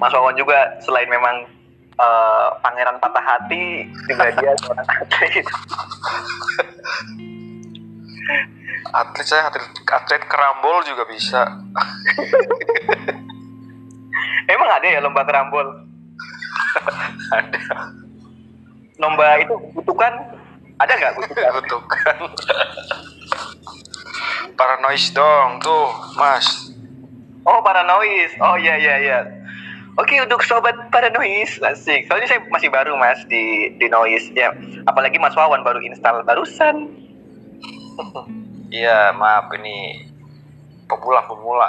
Mas 0.01 0.13
Wawan 0.17 0.35
juga 0.35 0.81
selain 0.81 1.09
memang 1.13 1.47
uh, 2.01 2.57
pangeran 2.65 2.97
patah 2.99 3.23
hati 3.23 3.87
juga 4.09 4.33
dia 4.33 4.53
seorang 4.65 4.89
atlet. 4.89 5.47
Atlet 8.93 9.25
saya 9.25 9.49
atlet, 9.49 9.73
atlet 9.89 10.23
kerambol 10.29 10.85
juga 10.85 11.09
bisa 11.09 11.49
emang 14.49 14.69
ada 14.71 14.87
ya 14.87 15.01
lomba 15.01 15.23
kerambol 15.25 15.67
ada 17.37 17.61
lomba 19.01 19.27
itu 19.41 19.55
butuhkan 19.77 20.13
ada 20.79 20.93
nggak 20.93 21.15
butuhkan 21.17 21.51
butuhkan 21.59 22.17
paranoid 24.59 25.05
dong 25.15 25.51
tuh 25.63 25.89
mas 26.19 26.75
oh 27.47 27.59
paranoid 27.63 28.31
oh 28.43 28.57
iya 28.59 28.77
iya 28.79 28.97
iya 29.01 29.21
Oke 30.01 30.17
untuk 30.25 30.41
sobat 30.41 30.73
para 30.89 31.13
noise 31.13 31.61
asik. 31.61 32.09
Soalnya 32.09 32.25
saya 32.25 32.41
masih 32.49 32.73
baru 32.73 32.97
mas 32.97 33.21
di 33.29 33.77
di 33.77 33.93
noise 33.93 34.33
ya. 34.33 34.49
Apalagi 34.89 35.21
Mas 35.21 35.37
Wawan 35.37 35.61
baru 35.61 35.85
install 35.85 36.25
barusan. 36.25 36.89
Iya 38.73 39.13
maaf 39.13 39.53
ini 39.53 40.09
pemula 40.89 41.21
pemula. 41.29 41.69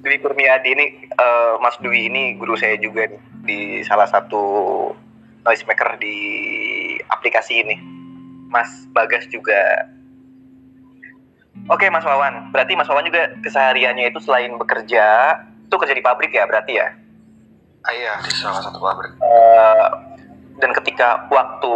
Dwi 0.00 0.16
Kurniadi 0.20 0.68
ini 0.72 0.86
uh, 1.16 1.60
Mas 1.60 1.76
Dwi 1.82 2.08
ini 2.08 2.36
guru 2.36 2.56
saya 2.56 2.76
juga 2.80 3.08
nih 3.08 3.20
di 3.46 3.60
salah 3.84 4.08
satu 4.08 4.42
noise 5.46 5.64
maker 5.68 6.00
di 6.00 6.16
aplikasi 7.10 7.62
ini. 7.62 7.76
Mas 8.46 8.86
Bagas 8.94 9.26
juga 9.26 9.90
Oke 11.66 11.90
Mas 11.90 12.06
Wawan, 12.06 12.54
berarti 12.54 12.78
Mas 12.78 12.86
Wawan 12.86 13.10
juga 13.10 13.32
kesehariannya 13.42 14.14
itu 14.14 14.22
selain 14.22 14.54
bekerja, 14.54 15.34
itu 15.66 15.74
kerja 15.74 15.94
di 15.98 16.04
pabrik 16.04 16.30
ya 16.30 16.46
berarti 16.46 16.78
ya? 16.78 16.94
Ah, 17.82 17.92
iya 17.96 18.12
di 18.22 18.30
salah 18.30 18.62
satu 18.62 18.78
pabrik. 18.78 19.18
Uh, 19.18 19.88
dan 20.62 20.70
ketika 20.78 21.26
waktu 21.26 21.74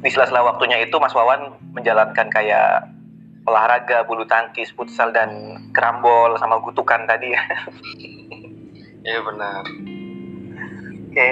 di 0.00 0.08
sela-sela 0.08 0.40
waktunya 0.40 0.80
itu 0.80 0.96
Mas 0.96 1.12
Wawan 1.12 1.52
menjalankan 1.76 2.32
kayak 2.32 2.88
olahraga 3.46 4.02
bulu 4.04 4.26
tangkis, 4.26 4.74
futsal 4.74 5.14
dan 5.14 5.62
kerambol 5.70 6.34
sama 6.38 6.58
gutukan 6.60 7.06
tadi 7.06 7.32
ya. 7.34 7.42
Iya 9.06 9.22
benar. 9.22 9.62
Oke. 11.06 11.30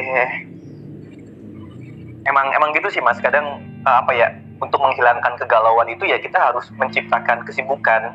Emang 2.22 2.46
emang 2.54 2.70
gitu 2.70 2.86
sih 2.86 3.02
Mas. 3.02 3.18
Kadang 3.18 3.66
uh, 3.82 3.98
apa 3.98 4.14
ya 4.14 4.30
untuk 4.62 4.78
menghilangkan 4.78 5.34
kegalauan 5.42 5.90
itu 5.90 6.06
ya 6.06 6.22
kita 6.22 6.38
harus 6.38 6.70
menciptakan 6.78 7.42
kesibukan 7.42 8.14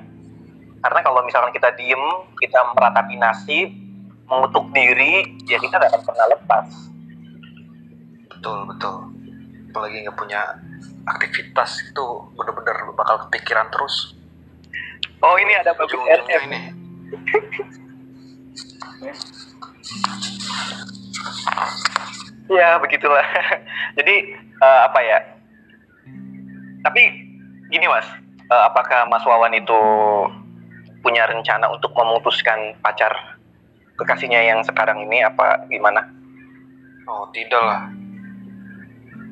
karena 0.79 0.99
kalau 1.03 1.19
misalkan 1.27 1.51
kita 1.51 1.75
diem 1.75 1.99
kita 2.39 2.59
meratapi 2.75 3.19
nasib 3.19 3.69
mengutuk 4.31 4.71
diri 4.71 5.27
ya 5.49 5.59
kita 5.59 5.75
tidak 5.75 5.91
akan 5.91 6.01
pernah 6.07 6.25
lepas 6.31 6.67
betul 8.31 8.57
betul 8.71 8.95
apalagi 9.69 10.07
nggak 10.07 10.17
punya 10.17 10.41
aktivitas 11.15 11.81
itu 11.89 12.05
bener-bener 12.37 12.93
bakal 12.93 13.17
kepikiran 13.27 13.67
terus 13.73 14.13
Oh 15.19 15.35
ini 15.35 15.51
ada 15.51 15.75
bagus 15.75 15.99
RF. 15.99 16.41
ini 16.47 16.59
Ya 22.49 22.81
begitulah. 22.81 23.21
Jadi 23.99 24.15
eh, 24.39 24.79
apa 24.87 24.99
ya? 25.03 25.19
Tapi 26.87 27.01
gini 27.69 27.85
mas, 27.85 28.07
eh, 28.47 28.63
apakah 28.65 29.05
Mas 29.11 29.21
Wawan 29.27 29.53
itu 29.53 29.77
punya 31.03 31.27
rencana 31.27 31.67
untuk 31.69 31.91
memutuskan 31.93 32.79
pacar 32.79 33.11
kekasihnya 33.99 34.39
yang 34.49 34.63
sekarang 34.63 35.03
ini 35.03 35.19
apa 35.21 35.67
gimana? 35.67 36.07
oh 37.09 37.25
tidak 37.33 37.61
lah 37.65 37.81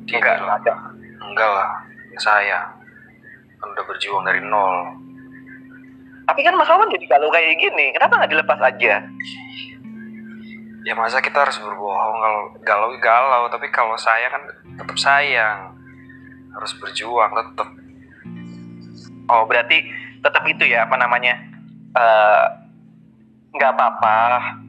tidak 0.09 0.33
ada. 0.41 0.96
Enggak 1.31 1.49
lah 1.51 1.71
saya 2.17 2.71
kan 3.57 3.67
udah 3.73 3.85
berjuang 3.85 4.25
dari 4.25 4.41
nol 4.41 4.97
Tapi 6.27 6.43
kan 6.43 6.59
Mas 6.59 6.67
Wawan 6.67 6.91
jadi 6.91 7.07
kalau 7.07 7.31
kayak 7.31 7.55
gini, 7.55 7.95
kenapa 7.95 8.19
nggak 8.19 8.31
dilepas 8.35 8.59
aja? 8.59 8.99
ya 10.83 10.93
masa 10.95 11.19
kita 11.19 11.43
harus 11.43 11.59
berbohong 11.59 12.19
kalau 12.19 12.41
galau 12.63 12.91
galau 13.03 13.43
tapi 13.51 13.67
kalau 13.71 13.95
saya 13.99 14.31
kan 14.31 14.39
tetap 14.79 14.95
sayang 14.95 15.75
harus 16.55 16.71
berjuang 16.79 17.27
tetap 17.31 17.67
Oh 19.27 19.43
berarti 19.43 19.83
tetap 20.23 20.43
itu 20.47 20.63
ya 20.63 20.87
apa 20.87 20.95
namanya? 20.95 21.35
eh, 21.97 22.45
nggak 23.51 23.71
apa-apa 23.75 24.17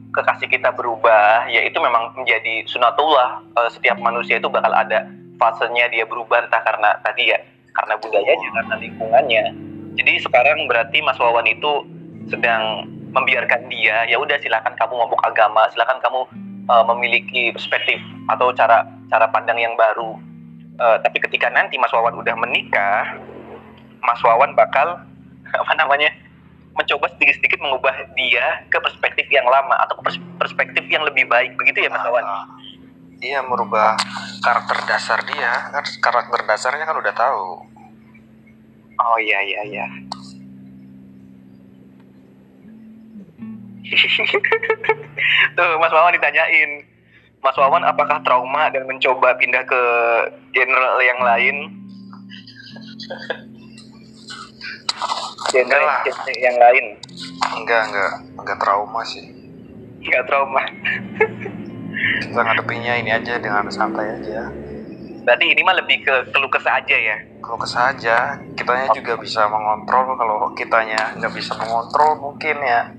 kekasih 0.09 0.49
kita 0.49 0.73
berubah, 0.73 1.47
ya 1.47 1.63
itu 1.63 1.77
memang 1.77 2.11
menjadi 2.17 2.65
sunatullah. 2.65 3.45
Eh, 3.55 3.69
setiap 3.71 4.01
manusia 4.01 4.41
itu 4.41 4.49
bakal 4.51 4.73
ada 4.73 5.05
fasenya 5.39 5.87
dia 5.89 6.03
berubah 6.05 6.45
entah 6.45 6.61
karena 6.61 6.99
tadi 7.01 7.31
ya 7.31 7.39
karena 7.73 7.95
budayanya, 7.97 8.49
karena 8.59 8.75
lingkungannya. 8.75 9.43
Jadi 9.95 10.13
sekarang 10.21 10.67
berarti 10.67 10.99
Mas 10.99 11.17
Wawan 11.17 11.47
itu 11.47 11.87
sedang 12.27 12.85
membiarkan 13.15 13.71
dia, 13.71 14.05
ya 14.05 14.19
udah 14.21 14.37
silakan 14.37 14.75
kamu 14.77 14.93
ngomong 14.99 15.21
agama, 15.25 15.65
silakan 15.73 15.97
kamu 16.03 16.21
eh, 16.69 16.83
memiliki 16.93 17.43
perspektif 17.55 17.97
atau 18.29 18.53
cara 18.53 18.85
cara 19.09 19.25
pandang 19.31 19.57
yang 19.57 19.73
baru. 19.79 20.19
Eh, 20.79 20.97
tapi 21.01 21.17
ketika 21.23 21.49
nanti 21.49 21.79
Mas 21.79 21.91
Wawan 21.95 22.19
udah 22.19 22.35
menikah, 22.37 23.17
Mas 24.03 24.21
Wawan 24.21 24.53
bakal 24.53 24.99
apa 25.63 25.73
namanya 25.79 26.11
mencoba 26.77 27.11
sedikit-sedikit 27.17 27.59
mengubah 27.59 27.91
dia 28.15 28.63
ke 28.71 28.77
perspektif 28.79 29.27
yang 29.27 29.43
lama 29.43 29.75
atau 29.83 29.99
ke 29.99 30.15
perspektif 30.39 30.85
yang 30.87 31.03
lebih 31.03 31.27
baik 31.27 31.57
begitu 31.59 31.83
ya 31.83 31.89
Mas 31.91 32.05
Wawan? 32.05 32.23
Iya 33.19 33.43
merubah 33.43 33.99
karakter 34.39 34.79
dasar 34.87 35.19
dia 35.27 35.51
kan 35.75 35.83
karakter 35.99 36.39
dasarnya 36.47 36.87
kan 36.87 36.95
udah 36.95 37.11
tahu 37.11 37.67
Oh 38.99 39.15
iya 39.15 39.39
iya 39.39 39.61
iya. 39.63 39.85
Tuh 45.55 45.71
Mas 45.79 45.93
Wawan 45.95 46.11
ditanyain, 46.11 46.83
Mas 47.39 47.55
Wawan 47.55 47.87
apakah 47.87 48.19
trauma 48.27 48.67
dan 48.75 48.83
mencoba 48.83 49.39
pindah 49.39 49.63
ke 49.63 49.81
genre 50.51 50.99
yang 50.99 51.19
lain? 51.23 51.55
Genre, 55.47 55.63
Enggak 55.63 55.79
lah. 55.79 55.99
genre 56.03 56.33
yang 56.43 56.57
lain, 56.59 56.85
enggak 57.55 57.81
enggak 57.87 58.11
enggak 58.35 58.57
trauma 58.59 59.01
sih 59.07 59.23
nggak 60.03 60.23
trauma. 60.27 60.63
kita 62.23 62.39
ngadepinnya 62.39 62.93
ini 62.99 63.11
aja 63.11 63.39
dengan 63.39 63.67
santai 63.71 64.19
aja. 64.19 64.47
Berarti 65.23 65.45
ini 65.51 65.61
mah 65.61 65.75
lebih 65.77 66.07
ke 66.07 66.15
keluh 66.31 66.49
kesah 66.49 66.79
aja 66.79 66.95
ya? 66.95 67.17
kalau 67.49 67.65
kesah 67.65 67.89
aja. 67.89 68.37
Kitanya 68.53 68.93
juga 68.93 69.17
bisa 69.17 69.49
mengontrol 69.49 70.13
kalau 70.13 70.53
kitanya 70.53 71.17
nggak 71.17 71.33
bisa 71.33 71.57
mengontrol 71.57 72.13
mungkin 72.21 72.61
ya. 72.61 72.93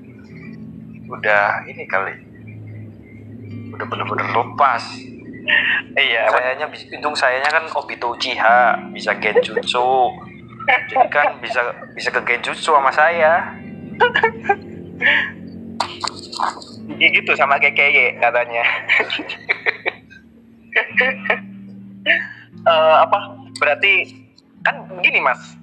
Udah 1.06 1.62
ini 1.70 1.86
kali. 1.86 2.18
Udah 3.70 3.86
bener-bener 3.86 4.26
lepas. 4.26 4.82
Iya, 5.94 6.30
sayanya 6.30 6.66
untung 6.98 7.14
sayanya 7.14 7.50
kan 7.50 7.64
Obito 7.78 8.10
Uchiha 8.10 8.90
bisa 8.90 9.14
genjutsu. 9.18 10.10
Jadi 10.66 10.94
kan 11.10 11.38
bisa 11.38 11.62
bisa 11.94 12.10
ke 12.10 12.20
genjutsu 12.22 12.74
sama 12.74 12.90
saya 12.94 13.54
gitu 17.08 17.32
sama 17.32 17.56
kayak 17.56 17.76
kayak 17.76 18.20
katanya. 18.20 18.64
Eh, 22.60 22.96
apa? 23.00 23.18
Berarti 23.56 24.04
kan 24.60 24.84
gini 25.00 25.16
mas, 25.16 25.56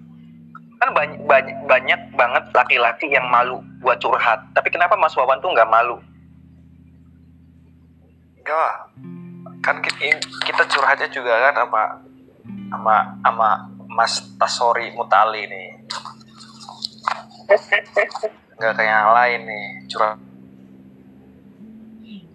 kan 0.81 0.89
banyak 0.97 1.21
banyak, 1.29 1.57
banyak 1.69 2.01
banget 2.17 2.43
laki-laki 2.57 3.05
yang 3.13 3.29
malu 3.29 3.61
buat 3.85 4.01
curhat. 4.01 4.41
Tapi 4.57 4.73
kenapa 4.73 4.97
Mas 4.97 5.13
Wawan 5.13 5.37
tuh 5.37 5.53
nggak 5.53 5.69
malu? 5.69 6.01
enggak 8.47 8.63
lah 8.63 8.77
kan 9.59 9.75
kita, 9.83 10.15
kita 10.47 10.63
curhatnya 10.71 11.11
juga 11.11 11.51
kan 11.51 11.67
sama 11.67 11.83
sama 12.71 12.95
sama 13.27 13.49
Mas 13.91 14.13
Tasori 14.39 14.95
Mutali 14.95 15.43
nih 15.51 15.67
nggak 18.55 18.71
kayak 18.71 18.87
yang 18.87 19.11
lain 19.11 19.39
nih 19.51 19.65
curhat 19.91 20.15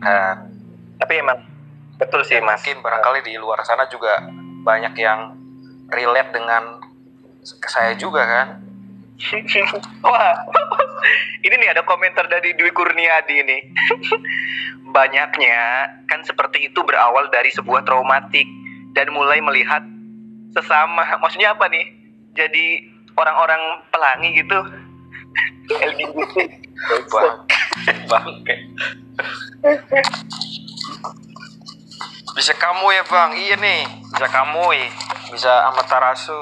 kan 0.02 0.36
Tapi 0.98 1.12
emang 1.18 1.38
betul 1.98 2.26
sih 2.26 2.42
mas. 2.42 2.58
mungkin 2.62 2.82
barangkali 2.82 3.22
di 3.22 3.38
luar 3.38 3.62
sana 3.62 3.86
juga 3.86 4.26
banyak 4.66 4.94
yang 4.98 5.38
relate 5.94 6.34
dengan 6.34 6.82
saya 7.42 7.94
juga 7.94 8.22
kan 8.26 8.48
Wah, 10.02 10.34
ini 11.46 11.54
nih 11.54 11.70
ada 11.70 11.86
komentar 11.86 12.26
dari 12.26 12.58
Dwi 12.58 12.74
Kurniadi 12.74 13.34
ini. 13.38 13.58
Banyaknya 14.96 15.86
kan 16.10 16.26
seperti 16.26 16.66
itu 16.66 16.82
berawal 16.82 17.30
dari 17.30 17.54
sebuah 17.54 17.86
traumatik 17.86 18.44
dan 18.98 19.14
mulai 19.14 19.38
melihat 19.38 19.86
sesama. 20.52 21.06
Maksudnya 21.22 21.54
apa 21.54 21.70
nih? 21.70 21.86
Jadi 22.34 22.90
orang-orang 23.14 23.62
pelangi 23.94 24.30
gitu. 24.42 24.58
LGBT. 25.70 26.36
bangke 26.82 27.94
bangke 28.10 28.56
bisa 32.32 32.52
kamu 32.58 32.86
ya 32.90 33.02
bang 33.06 33.30
iya 33.38 33.56
nih 33.60 33.86
bisa 34.10 34.26
kamu 34.26 34.64
ya 34.74 34.88
bisa 35.30 35.52
Amaterasu 35.70 36.40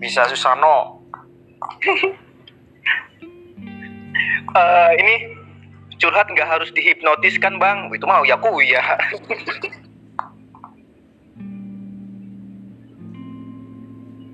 bisa 0.00 0.24
Susano 0.32 1.04
Eh, 4.48 4.92
ini 4.96 5.14
curhat 6.00 6.32
nggak 6.32 6.48
harus 6.48 6.72
dihipnotis 6.72 7.36
kan 7.36 7.60
bang? 7.60 7.92
Itu 7.92 8.08
mau 8.08 8.24
ya 8.24 8.40
ya. 8.64 8.82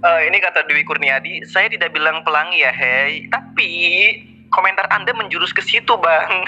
Eh, 0.04 0.20
ini 0.28 0.36
kata 0.36 0.68
Dwi 0.68 0.84
Kurniadi, 0.84 1.48
saya 1.48 1.64
tidak 1.72 1.96
bilang 1.96 2.20
pelangi 2.28 2.60
ya, 2.60 2.68
hei. 2.76 3.24
Tapi 3.32 3.72
komentar 4.54 4.86
Anda 4.88 5.10
menjurus 5.10 5.50
ke 5.50 5.60
situ, 5.60 5.90
Bang. 5.98 6.46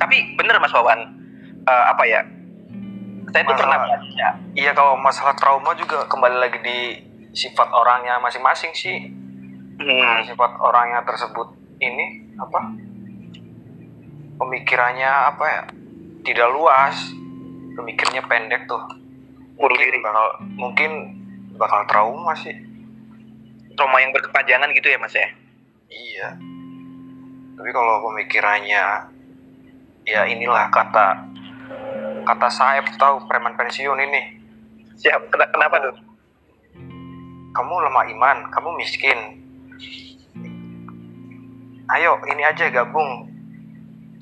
Tapi 0.00 0.16
bener 0.36 0.56
Mas 0.58 0.72
Wawan, 0.74 1.00
Eh, 1.64 1.84
apa 1.88 2.04
ya? 2.04 2.20
Saya 3.32 3.40
tuh 3.48 3.56
pernah 3.56 3.80
baca. 3.88 4.28
iya 4.52 4.76
kalau 4.76 5.00
masalah 5.00 5.32
trauma 5.32 5.72
juga 5.72 6.04
kembali 6.04 6.36
lagi 6.36 6.60
di 6.60 6.78
sifat 7.32 7.72
orangnya 7.72 8.20
masing-masing 8.20 8.68
sih. 8.76 9.08
Hmm, 9.80 10.22
sifat 10.28 10.60
orangnya 10.60 11.00
tersebut 11.08 11.56
ini 11.80 12.30
apa? 12.36 12.60
Pemikirannya 14.38 15.08
apa 15.08 15.44
ya? 15.48 15.62
Tidak 16.20 16.48
luas. 16.52 16.94
Pemikirnya 17.74 18.22
pendek 18.28 18.68
tuh. 18.68 18.84
Mungkin 19.56 20.04
bakal 20.04 20.26
mungkin 20.60 20.90
bakal 21.56 21.80
trauma 21.88 22.36
sih 22.36 22.54
Trauma 23.74 23.98
yang 23.98 24.10
berkepanjangan 24.10 24.70
gitu 24.72 24.86
ya, 24.86 24.98
Mas 24.98 25.14
ya? 25.14 25.28
iya. 25.88 26.28
Tapi 27.54 27.70
kalau 27.70 28.02
pemikirannya 28.04 28.82
ya 30.04 30.20
inilah 30.26 30.66
kata 30.68 31.22
kata 32.24 32.48
Saeb 32.50 32.86
tahu 32.96 33.22
preman 33.26 33.54
pensiun 33.54 33.98
ini. 34.00 34.22
Siap. 34.96 35.30
Kena- 35.30 35.50
Kenapa 35.50 35.78
tuh? 35.80 35.96
kamu 37.54 37.74
lemah 37.86 38.04
iman 38.10 38.38
kamu 38.50 38.74
miskin. 38.74 39.18
Ayo 41.86 42.18
ini 42.26 42.42
aja 42.42 42.66
gabung. 42.68 43.30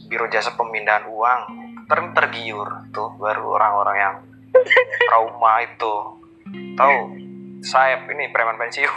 Biro 0.04 0.28
jasa 0.28 0.52
pemindahan 0.52 1.08
uang. 1.08 1.40
Ter 1.88 1.98
tergiur 2.12 2.68
tuh 2.92 3.16
baru 3.16 3.56
orang-orang 3.56 3.96
yang 3.96 4.16
trauma 5.08 5.64
itu. 5.64 5.94
Tahu 6.76 6.96
Saeb 7.62 8.10
ini 8.10 8.28
preman 8.34 8.58
pensiun 8.58 8.90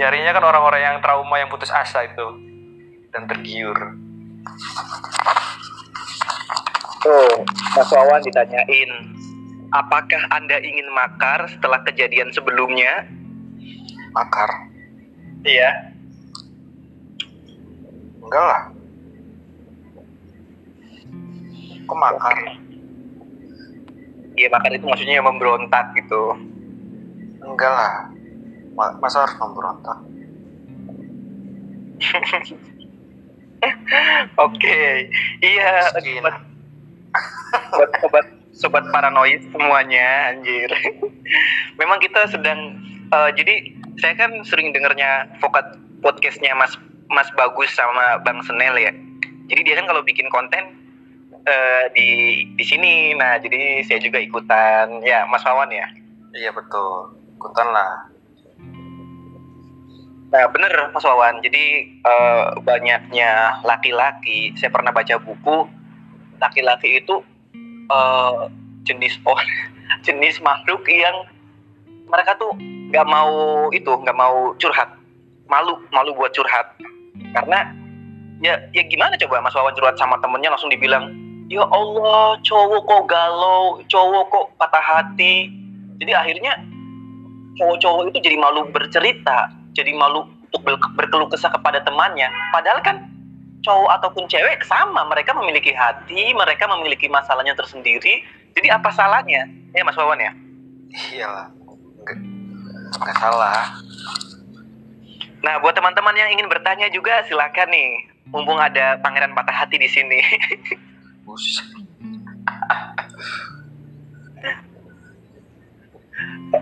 nyarinya 0.00 0.32
kan 0.32 0.44
orang-orang 0.44 0.80
yang 0.80 0.96
trauma 1.04 1.36
yang 1.36 1.52
putus 1.52 1.68
asa 1.68 2.08
itu 2.08 2.26
dan 3.12 3.26
tergiur. 3.28 3.76
Tuh, 7.00 7.44
Mas 7.76 7.90
Wawan 7.92 8.20
ditanyain, 8.24 8.90
apakah 9.72 10.22
Anda 10.32 10.60
ingin 10.60 10.88
makar 10.92 11.48
setelah 11.48 11.80
kejadian 11.84 12.28
sebelumnya? 12.32 13.08
Makar? 14.12 14.50
Iya. 15.44 15.92
Enggak 18.20 18.44
lah. 18.44 18.62
Kok 21.88 21.98
makar? 21.98 22.36
Iya, 24.40 24.48
makar 24.48 24.72
itu 24.72 24.88
maksudnya 24.88 25.20
memberontak 25.20 25.92
gitu. 26.00 26.32
Enggak 27.44 27.68
lah. 27.68 28.08
Ma- 28.72 28.96
Masa 28.96 29.28
harus 29.28 29.36
memberontak? 29.36 30.00
Oke, 34.48 35.12
iya. 35.44 35.92
Miskin. 35.92 36.24
Buat 36.24 36.40
buat 37.76 37.90
sobat 38.00 38.26
sobat 38.56 38.84
paranoid 38.88 39.44
semuanya, 39.52 40.32
anjir. 40.32 40.72
Memang 41.80 42.00
kita 42.00 42.24
sedang, 42.32 42.80
eh, 43.12 43.30
jadi 43.36 43.76
saya 44.00 44.16
kan 44.16 44.40
sering 44.48 44.72
dengernya 44.72 45.28
vokat 45.44 45.76
podcastnya 46.00 46.56
Mas 46.56 46.80
Mas 47.12 47.28
Bagus 47.36 47.68
sama 47.76 48.16
Bang 48.24 48.40
Senel 48.48 48.80
ya. 48.80 48.92
Jadi 49.52 49.60
dia 49.68 49.76
kan 49.76 49.84
kalau 49.84 50.00
bikin 50.00 50.32
konten 50.32 50.79
eh, 51.46 51.84
di 51.94 52.08
di 52.54 52.64
sini, 52.64 53.14
nah 53.16 53.40
jadi 53.40 53.84
saya 53.86 54.00
juga 54.02 54.18
ikutan. 54.20 55.00
Ya, 55.04 55.24
Mas 55.28 55.44
Wawan 55.44 55.70
ya. 55.72 55.86
Iya 56.36 56.50
betul. 56.54 57.16
Ikutan 57.36 57.68
lah. 57.72 58.10
Nah, 60.30 60.46
bener 60.54 60.72
Mas 60.94 61.02
Wawan. 61.02 61.42
Jadi 61.42 61.64
eh, 61.98 62.46
banyaknya 62.62 63.60
laki-laki, 63.66 64.54
saya 64.54 64.70
pernah 64.70 64.94
baca 64.94 65.18
buku 65.18 65.66
laki-laki 66.40 67.02
itu 67.02 67.20
eh, 67.90 68.42
jenis 68.86 69.18
oh, 69.28 69.40
jenis 70.06 70.38
makhluk 70.40 70.86
yang 70.88 71.26
mereka 72.10 72.34
tuh 72.38 72.54
nggak 72.90 73.06
mau 73.06 73.70
itu, 73.70 73.90
nggak 73.90 74.18
mau 74.18 74.54
curhat, 74.58 74.90
malu, 75.46 75.78
malu 75.94 76.10
buat 76.14 76.34
curhat. 76.34 76.74
Karena 77.30 77.70
ya 78.42 78.58
ya 78.74 78.82
gimana 78.86 79.14
coba 79.20 79.44
Mas 79.44 79.54
Wawan 79.54 79.74
curhat 79.76 79.94
sama 79.98 80.18
temennya 80.18 80.50
langsung 80.50 80.72
dibilang, 80.72 81.10
ya 81.50 81.66
Allah 81.66 82.38
cowok 82.46 82.82
kok 82.86 83.02
galau, 83.10 83.82
cowok 83.90 84.24
kok 84.30 84.46
patah 84.56 84.84
hati. 84.86 85.50
Jadi 85.98 86.14
akhirnya 86.14 86.54
cowok-cowok 87.58 88.14
itu 88.14 88.18
jadi 88.24 88.36
malu 88.38 88.70
bercerita, 88.70 89.50
jadi 89.74 89.92
malu 89.92 90.24
untuk 90.48 90.62
ber- 90.62 90.94
berkeluh 90.96 91.28
kesah 91.28 91.50
kepada 91.50 91.82
temannya. 91.82 92.30
Padahal 92.54 92.80
kan 92.80 92.96
cowok 93.66 93.90
ataupun 94.00 94.24
cewek 94.30 94.64
sama, 94.64 95.04
mereka 95.10 95.36
memiliki 95.36 95.74
hati, 95.74 96.32
mereka 96.32 96.70
memiliki 96.70 97.10
masalahnya 97.10 97.52
tersendiri. 97.58 98.24
Jadi 98.56 98.70
apa 98.72 98.88
salahnya? 98.94 99.44
Ya 99.74 99.82
Mas 99.84 99.98
Wawan 99.98 100.22
ya. 100.22 100.32
Iyalah. 101.12 101.46
Enggak 102.96 103.16
salah. 103.20 103.78
Nah, 105.40 105.54
buat 105.62 105.72
teman-teman 105.72 106.14
yang 106.16 106.30
ingin 106.36 106.50
bertanya 106.50 106.90
juga 106.90 107.24
silakan 107.26 107.70
nih. 107.70 107.90
Mumpung 108.30 108.58
ada 108.58 108.98
pangeran 109.02 109.34
patah 109.34 109.54
hati 109.54 109.78
di 109.78 109.88
sini. 109.90 110.20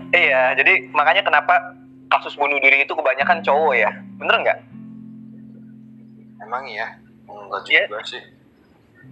Iya, 0.09 0.55
jadi 0.55 0.89
makanya 0.93 1.25
kenapa 1.25 1.75
kasus 2.09 2.33
bunuh 2.37 2.57
diri 2.61 2.85
itu 2.85 2.93
kebanyakan 2.93 3.41
cowok 3.45 3.73
ya? 3.77 3.91
Bener 4.17 4.35
nggak? 4.41 4.59
Emang 6.41 6.63
iya? 6.65 6.97
Enggak 7.29 7.61
Iya. 7.69 7.85
juga 7.85 8.01
sih. 8.05 8.23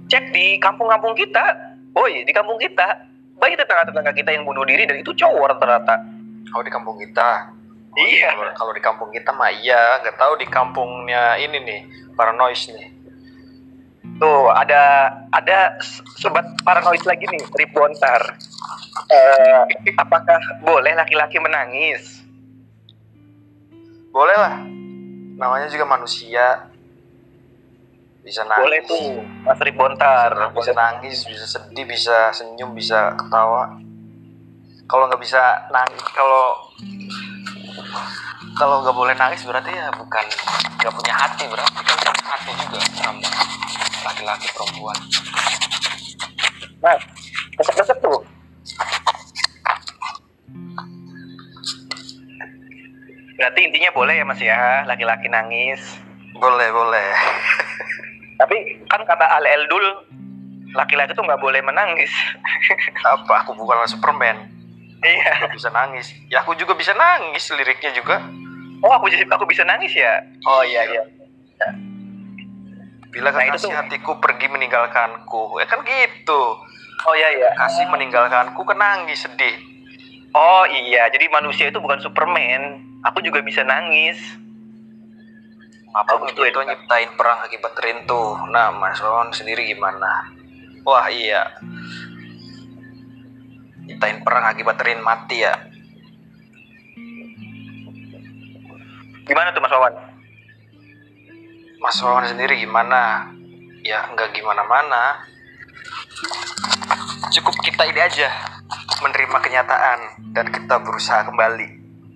Cek 0.10 0.34
di 0.34 0.58
kampung-kampung 0.58 1.14
kita. 1.14 1.44
Woi, 1.94 2.26
di 2.26 2.34
kampung 2.34 2.58
kita. 2.58 3.06
Banyak 3.38 3.58
tetangga-tetangga 3.62 4.14
kita 4.18 4.34
yang 4.34 4.46
bunuh 4.46 4.66
diri 4.66 4.90
dan 4.90 4.98
itu 4.98 5.14
cowok 5.14 5.58
rata-rata. 5.58 6.02
Kalau 6.50 6.64
di 6.66 6.72
kampung 6.74 6.98
kita. 6.98 7.54
Oh, 7.94 7.98
Iya. 7.98 8.34
Kalau, 8.34 8.54
kalau 8.54 8.74
di 8.74 8.82
kampung 8.82 9.10
kita 9.14 9.30
mah 9.34 9.50
iya. 9.54 10.02
Nggak 10.02 10.18
tahu 10.18 10.34
di 10.42 10.48
kampungnya 10.50 11.38
ini 11.38 11.58
nih. 11.62 11.82
Paranoid 12.18 12.58
nih. 12.74 12.97
Tuh, 14.18 14.50
ada 14.50 15.14
ada 15.30 15.78
sobat 16.18 16.46
paranoid 16.66 17.06
lagi 17.06 17.30
nih, 17.30 17.44
Rip 17.54 17.70
Bontar. 17.70 18.34
Eh, 19.14 19.62
apakah 19.94 20.42
boleh 20.66 20.98
laki-laki 20.98 21.38
menangis? 21.38 22.26
Boleh 24.10 24.34
lah. 24.34 24.58
Namanya 25.38 25.70
juga 25.70 25.86
manusia. 25.86 26.66
Bisa 28.26 28.42
nangis. 28.42 28.66
Boleh 28.66 28.82
tuh, 28.90 29.22
Mas 29.46 29.62
Rip 29.62 29.78
Bontar. 29.78 30.34
Bisa 30.50 30.74
nangis, 30.74 31.22
bisa 31.22 31.46
sedih, 31.46 31.86
bisa 31.86 32.34
senyum, 32.34 32.74
bisa 32.74 33.14
ketawa. 33.14 33.78
Kalau 34.90 35.06
nggak 35.06 35.22
bisa 35.22 35.70
nangis, 35.70 36.02
kalau 36.18 36.74
kalau 38.58 38.82
nggak 38.82 38.98
boleh 38.98 39.14
nangis 39.14 39.46
berarti 39.46 39.70
ya 39.70 39.94
bukan 39.94 40.26
nggak 40.82 40.94
punya 40.94 41.14
hati 41.14 41.46
berarti 41.46 41.80
kan 41.86 41.96
punya 42.02 42.14
hati 42.26 42.52
juga 42.58 42.80
sama 42.98 43.57
laki-laki 44.06 44.48
perempuan. 44.54 44.98
Mas, 46.82 47.02
kesek-kesek 47.58 47.98
tuh. 48.02 48.22
Berarti 53.38 53.60
intinya 53.70 53.90
boleh 53.94 54.18
ya 54.18 54.26
Mas 54.26 54.42
ya, 54.42 54.86
laki-laki 54.90 55.30
nangis. 55.30 55.82
Boleh, 56.38 56.70
boleh. 56.74 57.10
Tapi 58.42 58.58
kan 58.90 59.02
kata 59.06 59.26
Al 59.26 59.46
Eldul, 59.46 59.86
laki-laki 60.74 61.14
tuh 61.14 61.26
nggak 61.26 61.42
boleh 61.42 61.62
menangis. 61.62 62.10
Apa? 63.06 63.46
Aku 63.46 63.58
bukan 63.58 63.86
Superman. 63.90 64.38
iya. 65.06 65.46
Aku 65.46 65.58
bisa 65.58 65.70
nangis. 65.70 66.14
Ya 66.30 66.42
aku 66.42 66.58
juga 66.58 66.74
bisa 66.74 66.94
nangis 66.94 67.50
liriknya 67.54 67.94
juga. 67.94 68.22
Oh, 68.82 68.94
aku 68.94 69.10
jadi 69.10 69.26
aku 69.26 69.50
bisa 69.50 69.66
nangis 69.66 69.94
ya? 69.98 70.22
Oh 70.46 70.62
iya 70.62 70.86
iya. 70.86 71.02
Bila 73.18 73.34
Nah, 73.34 73.58
tuh- 73.58 73.74
hatiku 73.74 74.22
pergi 74.22 74.46
meninggalkanku. 74.46 75.58
Ya 75.58 75.66
kan 75.66 75.82
gitu. 75.82 76.42
Oh 77.02 77.14
iya 77.18 77.30
iya. 77.34 77.50
Kasih 77.58 77.90
meninggalkanku 77.90 78.62
kan 78.62 78.78
nangis 78.78 79.26
sedih. 79.26 79.58
Oh 80.38 80.70
iya, 80.70 81.10
jadi 81.10 81.26
manusia 81.34 81.66
itu 81.74 81.82
bukan 81.82 81.98
Superman. 81.98 82.78
Aku 83.10 83.26
juga 83.26 83.42
bisa 83.42 83.66
nangis. 83.66 84.22
Apa 85.98 86.14
itu 86.30 86.42
itu 86.46 86.60
nyiptain 86.62 87.10
perang 87.18 87.42
akibat 87.42 87.74
rintu. 87.82 88.38
Nah, 88.54 88.70
Mas 88.70 89.02
Ron 89.02 89.34
sendiri 89.34 89.66
gimana? 89.66 90.30
Wah, 90.86 91.10
iya. 91.10 91.58
Nyiptain 93.82 94.22
perang 94.22 94.46
akibat 94.46 94.78
rin 94.86 95.02
mati 95.02 95.42
ya. 95.42 95.58
Gimana 99.26 99.50
tuh 99.52 99.62
Mas 99.64 99.74
Wawan? 99.74 100.07
Mas 101.78 102.02
Ron 102.02 102.26
sendiri 102.26 102.58
gimana? 102.58 103.30
Ya, 103.86 104.10
nggak 104.10 104.34
gimana-mana. 104.34 105.22
Cukup 107.30 107.54
kita 107.62 107.86
ini 107.86 108.02
aja 108.02 108.30
menerima 109.06 109.38
kenyataan 109.38 110.00
dan 110.34 110.50
kita 110.50 110.82
berusaha 110.82 111.22
kembali 111.30 111.68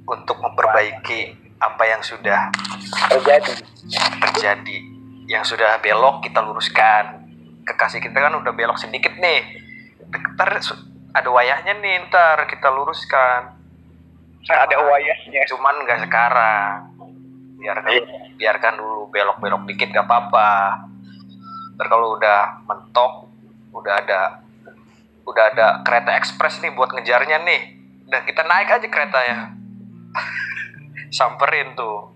untuk 0.09 0.41
memperbaiki 0.41 1.37
apa 1.61 1.83
yang 1.85 2.01
sudah 2.01 2.49
Terjadi. 3.13 3.53
terjadi 4.17 4.77
yang 5.29 5.45
sudah 5.45 5.77
belok 5.77 6.25
kita 6.25 6.41
luruskan 6.41 7.21
kekasih 7.69 8.01
kita 8.01 8.17
kan 8.17 8.33
udah 8.33 8.49
belok 8.49 8.81
sedikit 8.81 9.13
nih 9.21 9.45
ntar 10.35 10.57
ada 11.13 11.29
wayahnya 11.29 11.77
nih 11.77 12.09
ntar 12.09 12.49
kita 12.49 12.67
luruskan 12.73 13.53
ada 14.49 14.75
wayahnya. 14.81 15.45
cuman 15.53 15.75
nggak 15.85 15.99
sekarang 16.09 16.91
biarkan 17.61 17.91
Iya. 17.93 18.03
biarkan 18.41 18.73
dulu 18.81 19.13
belok-belok 19.13 19.63
dikit 19.69 19.93
gak 19.93 20.09
apa-apa 20.09 20.49
ntar 21.77 21.85
kalau 21.87 22.17
udah 22.17 22.65
mentok 22.65 23.29
udah 23.71 23.93
ada 24.01 24.21
udah 25.23 25.43
ada 25.53 25.67
kereta 25.85 26.17
ekspres 26.17 26.59
nih 26.59 26.73
buat 26.73 26.89
ngejarnya 26.91 27.37
nih 27.45 27.61
dan 28.09 28.25
kita 28.25 28.41
naik 28.43 28.67
aja 28.73 28.87
keretanya 28.89 29.37
samperin 31.17 31.77
tuh 31.77 32.11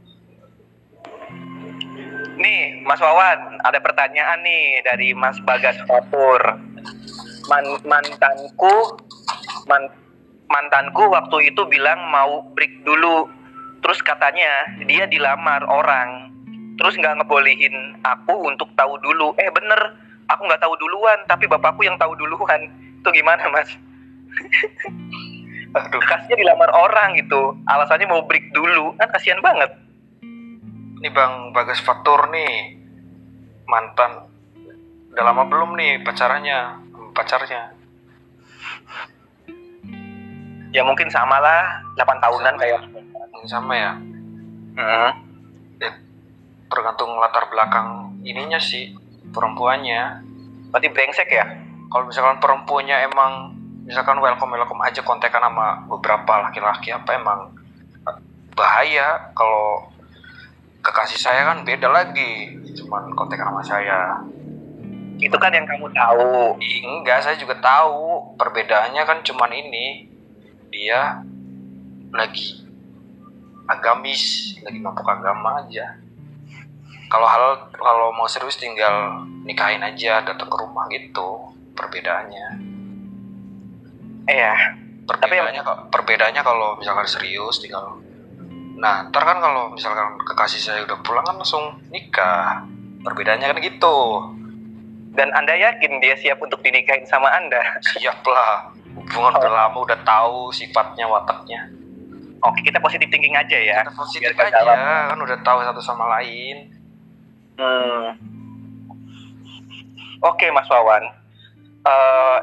Nih, 2.36 2.84
Mas 2.84 3.00
Wawan, 3.00 3.64
ada 3.64 3.80
pertanyaan 3.80 4.44
nih 4.44 4.84
dari 4.84 5.16
Mas 5.16 5.40
Bagas 5.48 5.80
Fatur. 5.88 6.60
Man 7.48 7.66
mantanku 7.88 9.00
man 9.72 9.88
mantanku 10.52 11.08
waktu 11.16 11.56
itu 11.56 11.64
bilang 11.72 12.12
mau 12.12 12.44
break 12.52 12.84
dulu. 12.84 13.32
Terus 13.86 14.02
katanya 14.02 14.50
dia 14.90 15.06
dilamar 15.06 15.62
orang. 15.70 16.34
Terus 16.82 16.98
nggak 16.98 17.22
ngebolehin 17.22 18.02
aku 18.02 18.50
untuk 18.50 18.66
tahu 18.74 18.98
dulu. 18.98 19.38
Eh 19.38 19.46
bener, 19.54 19.94
aku 20.26 20.42
nggak 20.50 20.58
tahu 20.58 20.74
duluan, 20.82 21.22
tapi 21.30 21.46
bapakku 21.46 21.86
yang 21.86 21.94
tahu 22.02 22.18
duluan. 22.18 22.66
Itu 23.06 23.14
gimana, 23.14 23.46
Mas? 23.54 23.70
aduh 25.78 26.02
Kasihnya 26.02 26.42
dilamar 26.42 26.74
orang 26.74 27.14
gitu. 27.22 27.54
Alasannya 27.70 28.10
mau 28.10 28.26
break 28.26 28.50
dulu. 28.58 28.98
Kan 28.98 29.14
kasihan 29.14 29.38
banget. 29.46 29.70
Ini 31.06 31.10
Bang 31.14 31.54
Bagas 31.54 31.78
Faktur 31.86 32.26
nih. 32.34 32.82
mantan 33.66 34.30
udah 35.10 35.26
lama 35.26 35.50
belum 35.50 35.74
nih 35.74 36.06
pacarannya 36.06 36.86
pacarnya 37.18 37.74
Ya 40.76 40.84
mungkin 40.84 41.08
sama 41.08 41.40
lah, 41.40 41.80
8 41.96 42.20
tahunan 42.20 42.54
Sama 42.54 42.62
kayak. 42.62 42.82
Ya? 43.16 43.48
sama 43.48 43.74
ya 43.76 43.94
Hmm. 44.76 45.12
tergantung 46.68 47.16
latar 47.16 47.48
belakang 47.48 48.12
ininya 48.28 48.60
sih 48.60 48.92
perempuannya 49.32 50.20
Berarti 50.68 50.92
brengsek 50.92 51.32
ya? 51.32 51.46
kalau 51.88 52.12
misalkan 52.12 52.44
perempuannya 52.44 53.08
emang 53.08 53.56
misalkan 53.88 54.20
welcome 54.20 54.52
welcome 54.52 54.82
aja 54.84 55.00
kontekan 55.06 55.40
sama 55.40 55.86
beberapa 55.88 56.44
laki-laki 56.44 56.92
apa 56.92 57.16
emang 57.16 57.56
bahaya 58.58 59.32
kalau 59.32 59.88
kekasih 60.82 61.22
saya 61.22 61.48
kan 61.48 61.64
beda 61.64 61.88
lagi 61.88 62.58
cuman 62.84 63.16
kontekan 63.16 63.54
sama 63.54 63.64
saya 63.64 64.20
Itu 65.16 65.40
kan 65.40 65.48
yang 65.56 65.64
kamu 65.64 65.96
tahu. 65.96 66.60
Enggak 66.60 67.24
saya 67.24 67.40
juga 67.40 67.56
tahu 67.64 68.36
perbedaannya 68.36 69.00
kan 69.08 69.24
cuman 69.24 69.48
ini 69.56 70.12
dia 70.68 71.24
lagi 72.12 72.65
agamis 73.66 74.54
lagi 74.62 74.80
mampu 74.82 75.02
agama 75.06 75.66
aja. 75.66 75.98
Kalau 77.10 77.28
hal 77.30 77.70
kalau 77.78 78.10
mau 78.14 78.26
serius 78.26 78.58
tinggal 78.58 79.26
nikahin 79.46 79.82
aja 79.82 80.26
datang 80.26 80.50
ke 80.50 80.58
rumah 80.58 80.86
gitu 80.90 81.54
perbedaannya. 81.78 82.48
Iya. 84.26 84.54
perbedaannya 85.06 85.62
kok 85.62 85.94
perbedaannya 85.94 86.42
kalau 86.42 86.82
misalkan 86.82 87.06
serius 87.06 87.62
tinggal 87.62 88.02
nah 88.76 89.06
ntar 89.08 89.22
kan 89.22 89.38
kalau 89.38 89.70
misalkan 89.70 90.18
kekasih 90.18 90.58
saya 90.58 90.80
udah 90.82 90.98
pulang 91.06 91.26
kan 91.26 91.38
langsung 91.38 91.78
nikah. 91.94 92.66
Perbedaannya 93.06 93.54
kan 93.54 93.58
gitu. 93.62 93.98
Dan 95.14 95.30
Anda 95.32 95.54
yakin 95.54 96.02
dia 96.02 96.18
siap 96.18 96.42
untuk 96.42 96.66
dinikahin 96.66 97.06
sama 97.06 97.30
Anda? 97.38 97.62
siap 97.96 98.26
lah. 98.26 98.74
Hubungan 98.98 99.38
udah 99.38 99.54
lama 99.54 99.78
udah 99.78 100.00
tahu 100.02 100.50
sifatnya 100.50 101.06
wataknya 101.06 101.70
Oke, 102.46 102.60
kita 102.62 102.78
positif 102.78 103.10
thinking 103.10 103.34
aja 103.34 103.58
ya. 103.58 103.82
kita 103.82 103.96
positif 103.98 104.32
biar 104.38 104.48
aja 104.48 104.62
dalam. 104.62 104.78
kan 105.10 105.20
udah 105.20 105.38
tahu 105.42 105.60
satu 105.66 105.82
sama 105.82 106.06
lain 106.20 106.72
Hmm. 107.56 108.20
Oke, 110.20 110.52
Mas 110.52 110.68
Wawan. 110.68 111.08
Eh, 111.88 112.38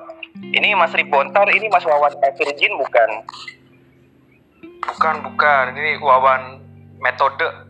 ini 0.57 0.73
Mas 0.73 0.97
Ribontar, 0.97 1.45
ini 1.53 1.69
Mas 1.69 1.85
Wawan 1.85 2.17
Virgin 2.41 2.73
bukan? 2.81 3.11
bukan 4.83 5.23
bukan 5.23 5.79
ini 5.79 5.95
wawan 6.03 6.59
metode 6.99 7.47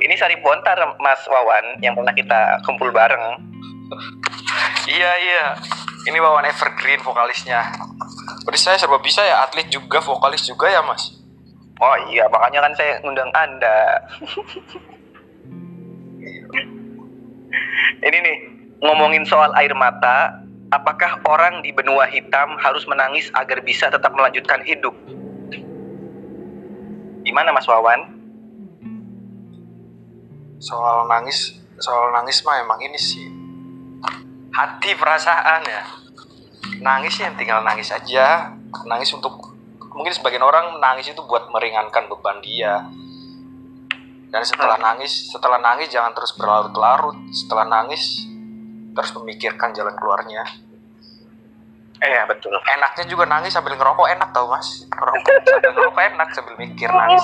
Ini 0.00 0.16
Sari 0.16 0.40
Bontar, 0.40 0.80
Mas 0.96 1.20
Wawan, 1.28 1.76
yang 1.84 1.92
pernah 1.92 2.12
kita 2.16 2.60
kumpul 2.64 2.88
bareng. 2.88 3.36
iya 4.88 5.12
iya 5.18 5.44
ini 6.08 6.16
wawan 6.22 6.46
evergreen 6.46 7.02
vokalisnya 7.02 7.60
Berarti 8.44 8.60
saya 8.60 8.76
serba 8.80 8.98
bisa 9.00 9.24
ya 9.24 9.44
atlet 9.44 9.68
juga 9.68 10.00
vokalis 10.00 10.46
juga 10.46 10.68
ya 10.68 10.82
mas 10.84 11.18
Oh 11.80 11.96
iya, 12.12 12.28
makanya 12.28 12.60
kan 12.68 12.76
saya 12.76 13.00
ngundang 13.00 13.32
Anda. 13.32 14.04
Ini 18.04 18.18
nih, 18.20 18.36
ngomongin 18.84 19.24
soal 19.24 19.48
air 19.56 19.72
mata, 19.72 20.44
apakah 20.76 21.24
orang 21.24 21.64
di 21.64 21.72
benua 21.72 22.04
hitam 22.04 22.60
harus 22.60 22.84
menangis 22.84 23.32
agar 23.32 23.64
bisa 23.64 23.88
tetap 23.88 24.12
melanjutkan 24.12 24.60
hidup? 24.60 24.92
Gimana 27.24 27.48
Mas 27.48 27.64
Wawan? 27.64 28.20
soal 30.60 31.08
nangis 31.08 31.56
soal 31.80 32.12
nangis 32.12 32.44
mah 32.44 32.60
emang 32.60 32.76
ini 32.84 33.00
sih 33.00 33.24
hati 34.52 34.92
perasaan 34.92 35.64
ya 35.64 35.82
nangis 36.80 37.20
yang 37.20 37.36
tinggal 37.36 37.60
nangis 37.62 37.92
aja. 37.92 38.56
Nangis 38.88 39.12
untuk 39.12 39.52
mungkin 39.92 40.12
sebagian 40.12 40.42
orang 40.42 40.80
nangis 40.80 41.12
itu 41.12 41.20
buat 41.24 41.48
meringankan 41.52 42.08
beban 42.08 42.40
dia. 42.40 42.88
Dan 44.30 44.42
setelah 44.46 44.78
nangis 44.78 45.30
setelah 45.30 45.58
nangis 45.60 45.92
jangan 45.92 46.16
terus 46.16 46.32
berlarut-larut. 46.34 47.16
Setelah 47.30 47.68
nangis 47.68 48.24
terus 48.96 49.10
memikirkan 49.14 49.76
jalan 49.76 49.94
keluarnya. 49.94 50.42
Eh, 52.00 52.24
betul. 52.24 52.56
enaknya 52.56 53.04
juga 53.04 53.28
nangis 53.28 53.52
sambil 53.52 53.76
ngerokok 53.76 54.08
enak 54.08 54.32
tau 54.32 54.48
mas. 54.48 54.88
Ngerokok 54.88 55.36
sambil 55.44 55.70
ngerokok 55.76 56.04
enak 56.16 56.28
sambil 56.32 56.54
mikir 56.56 56.88
nangis. 56.88 57.22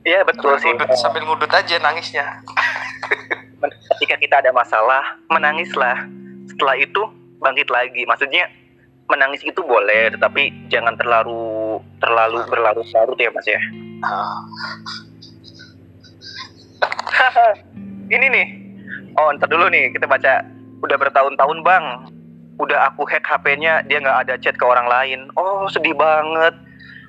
Iya, 0.00 0.24
betul 0.24 0.56
sih. 0.56 0.72
ngudut, 0.72 0.96
sambil 0.96 1.22
ngudut 1.28 1.52
aja 1.52 1.76
nangisnya 1.76 2.24
Ketika 3.68 4.16
kita 4.16 4.34
ada 4.40 4.50
masalah, 4.56 5.20
menangislah. 5.28 6.08
Setelah 6.48 6.76
itu 6.80 7.02
bangkit 7.40 7.68
lagi. 7.68 8.08
Maksudnya 8.08 8.48
menangis 9.10 9.42
itu 9.42 9.60
boleh, 9.60 10.14
tetapi 10.14 10.70
jangan 10.70 10.94
terlalu 10.94 11.82
terlalu 11.98 12.40
berlarut-larut 12.46 13.18
ya, 13.18 13.30
Mas 13.34 13.46
ya. 13.48 13.60
Ah, 14.00 14.40
Ini 18.14 18.26
nih. 18.26 18.46
Oh, 19.18 19.30
ntar 19.34 19.50
dulu 19.50 19.66
nih, 19.70 19.90
kita 19.94 20.06
baca. 20.06 20.46
Udah 20.80 20.96
bertahun-tahun, 20.96 21.58
Bang. 21.66 21.86
Udah 22.60 22.92
aku 22.92 23.04
hack 23.08 23.24
HP-nya, 23.24 23.84
dia 23.88 24.00
nggak 24.00 24.28
ada 24.28 24.34
chat 24.38 24.56
ke 24.56 24.64
orang 24.64 24.86
lain. 24.86 25.28
Oh, 25.38 25.66
sedih 25.70 25.96
banget. 25.96 26.54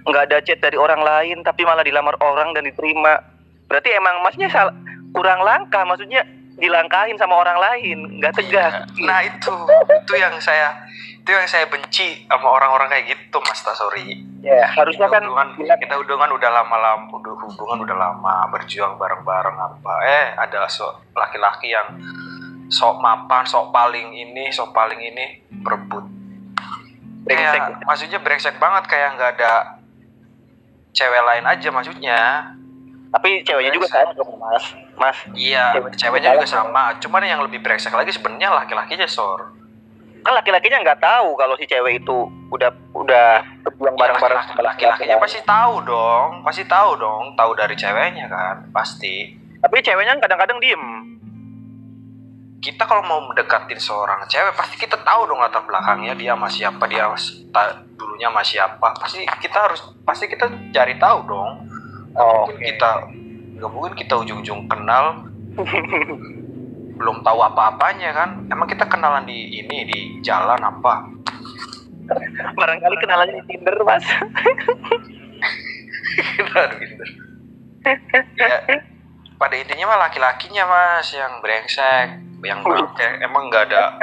Nggak 0.08 0.24
ada 0.32 0.38
chat 0.42 0.60
dari 0.60 0.78
orang 0.78 1.02
lain, 1.02 1.46
tapi 1.46 1.66
malah 1.66 1.86
dilamar 1.86 2.18
orang 2.24 2.54
dan 2.58 2.66
diterima. 2.66 3.22
Berarti 3.70 3.90
emang 3.94 4.26
masnya 4.26 4.50
salah, 4.50 4.76
kurang 5.14 5.44
langka. 5.46 5.84
Maksudnya 5.86 6.26
dilangkahin 6.62 7.17
sama 7.17 7.41
orang 7.41 7.58
lain, 7.58 8.21
nggak 8.21 8.38
tegas. 8.38 8.86
Nah 9.10 9.26
itu, 9.26 9.54
itu 9.89 10.13
yang 10.13 10.38
saya, 10.38 10.86
itu 10.93 11.30
yang 11.34 11.50
saya 11.50 11.65
benci 11.65 12.30
sama 12.30 12.54
orang-orang 12.54 12.93
kayak 12.93 13.17
gitu, 13.17 13.41
Mas 13.41 13.65
Tasori. 13.65 14.21
Ya, 14.45 14.69
harusnya 14.69 15.10
Kita 15.10 15.17
kan 15.17 15.24
hubungan, 15.26 15.47
bilang, 15.58 15.80
kita 15.82 15.93
hubungan 15.97 16.30
udah 16.38 16.50
lama-lama, 16.54 17.10
udah 17.17 17.34
hubungan 17.50 17.78
udah 17.82 17.97
lama, 17.97 18.36
berjuang 18.54 19.02
bareng-bareng 19.02 19.58
apa. 19.58 19.93
Eh, 20.06 20.28
ada 20.38 20.69
so, 20.69 20.86
laki-laki 21.17 21.74
yang 21.74 21.97
sok 22.69 23.02
mapan, 23.02 23.41
sok 23.43 23.74
paling 23.74 24.13
ini, 24.13 24.54
sok 24.54 24.69
paling 24.71 25.02
ini, 25.02 25.41
berebut. 25.65 26.06
brengsek. 27.21 27.62
Kayak, 27.62 27.86
maksudnya 27.86 28.19
brengsek 28.21 28.56
banget, 28.58 28.84
kayak 28.89 29.10
nggak 29.13 29.32
ada 29.38 29.54
cewek 30.93 31.21
lain 31.26 31.45
aja 31.45 31.69
maksudnya. 31.74 32.19
Tapi 33.12 33.43
ceweknya 33.43 33.71
juga 33.71 33.88
dong, 34.13 34.39
Mas. 34.39 34.65
Mas, 34.95 35.17
Iya, 35.34 35.76
Cewek- 35.76 35.95
ceweknya 35.95 36.32
juga 36.32 36.41
cewek 36.41 36.50
sama. 36.50 36.84
Cuman 36.97 37.21
yang 37.21 37.41
lebih 37.41 37.60
brengsek 37.60 37.91
lagi 37.91 38.10
sebenarnya 38.10 38.56
laki-lakinya, 38.56 39.04
Sor. 39.06 39.60
kan 40.21 40.38
laki-lakinya 40.38 40.86
nggak 40.86 41.02
tahu 41.02 41.34
kalau 41.34 41.58
si 41.58 41.65
cewek 41.65 41.97
itu 41.97 42.13
udah 42.47 42.69
udah 42.93 43.41
berjuang 43.65 43.97
bareng-bareng 43.97 44.38
Laki-laki- 44.38 44.54
sama 44.54 44.69
laki-lakinya 44.69 45.15
lain. 45.17 45.24
pasti 45.26 45.39
tahu 45.41 45.74
dong 45.82 46.30
pasti 46.45 46.63
tahu 46.63 46.89
dong 46.93 47.24
tahu 47.34 47.52
dari 47.58 47.74
ceweknya 47.74 48.30
kan 48.30 48.69
pasti 48.69 49.34
Tapi 49.58 49.82
ceweknya 49.82 50.21
kadang-kadang 50.21 50.62
diem. 50.62 50.86
kita 52.62 52.86
kalau 52.86 53.02
mau 53.02 53.17
mendekatin 53.24 53.82
seorang 53.82 54.21
cewek 54.28 54.54
pasti 54.54 54.78
kita 54.78 54.93
tahu 54.95 55.26
dong 55.26 55.41
latar 55.41 55.65
belakangnya 55.65 56.13
dia 56.13 56.38
sama 56.38 56.45
siapa 56.45 56.86
dia 56.86 57.10
mas- 57.10 57.41
ta- 57.50 57.82
dulunya 57.91 58.30
sama 58.30 58.45
siapa 58.45 58.88
pasti 58.93 59.26
kita 59.26 59.58
harus 59.60 59.82
pasti 60.06 60.30
kita 60.30 60.45
cari 60.69 60.93
tahu 60.95 61.26
dong 61.26 61.65
Oh, 62.17 62.47
mungkin 62.47 62.60
kita 62.60 62.91
nggak 63.62 63.71
mungkin 63.71 63.93
kita 63.95 64.13
ujung-ujung 64.19 64.67
kenal. 64.67 65.28
Belum 67.00 67.17
tahu 67.26 67.39
apa-apanya 67.41 68.13
kan. 68.13 68.30
Emang 68.52 68.67
kita 68.69 68.86
kenalan 68.86 69.26
di 69.26 69.62
ini 69.62 69.78
di 69.89 70.00
jalan 70.21 70.60
apa? 70.62 71.08
Barangkali 72.58 72.95
kenalannya 73.00 73.41
di 73.41 73.43
Tinder, 73.47 73.76
Mas. 73.82 74.06
Aduh, 76.52 76.78
gitu. 76.84 77.04
ya, 78.36 78.58
pada 79.39 79.56
intinya 79.58 79.95
mah 79.95 80.00
laki-lakinya 80.06 80.69
mas 80.69 81.10
yang 81.15 81.41
brengsek 81.41 82.21
yang 82.45 82.62
bangke 82.67 83.08
emang 83.21 83.50
nggak 83.50 83.69
ada 83.71 83.97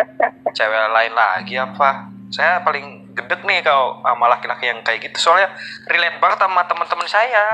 cewek 0.54 0.78
lain 0.90 1.14
lagi 1.14 1.54
apa? 1.58 2.10
Saya 2.32 2.62
paling 2.62 3.07
gedek 3.18 3.42
nih 3.42 3.60
kalau 3.66 3.98
sama 4.00 4.30
laki-laki 4.30 4.70
yang 4.70 4.80
kayak 4.86 5.10
gitu. 5.10 5.18
Soalnya 5.18 5.50
relate 5.90 6.22
banget 6.22 6.38
sama 6.38 6.62
teman-teman 6.70 7.08
saya. 7.10 7.46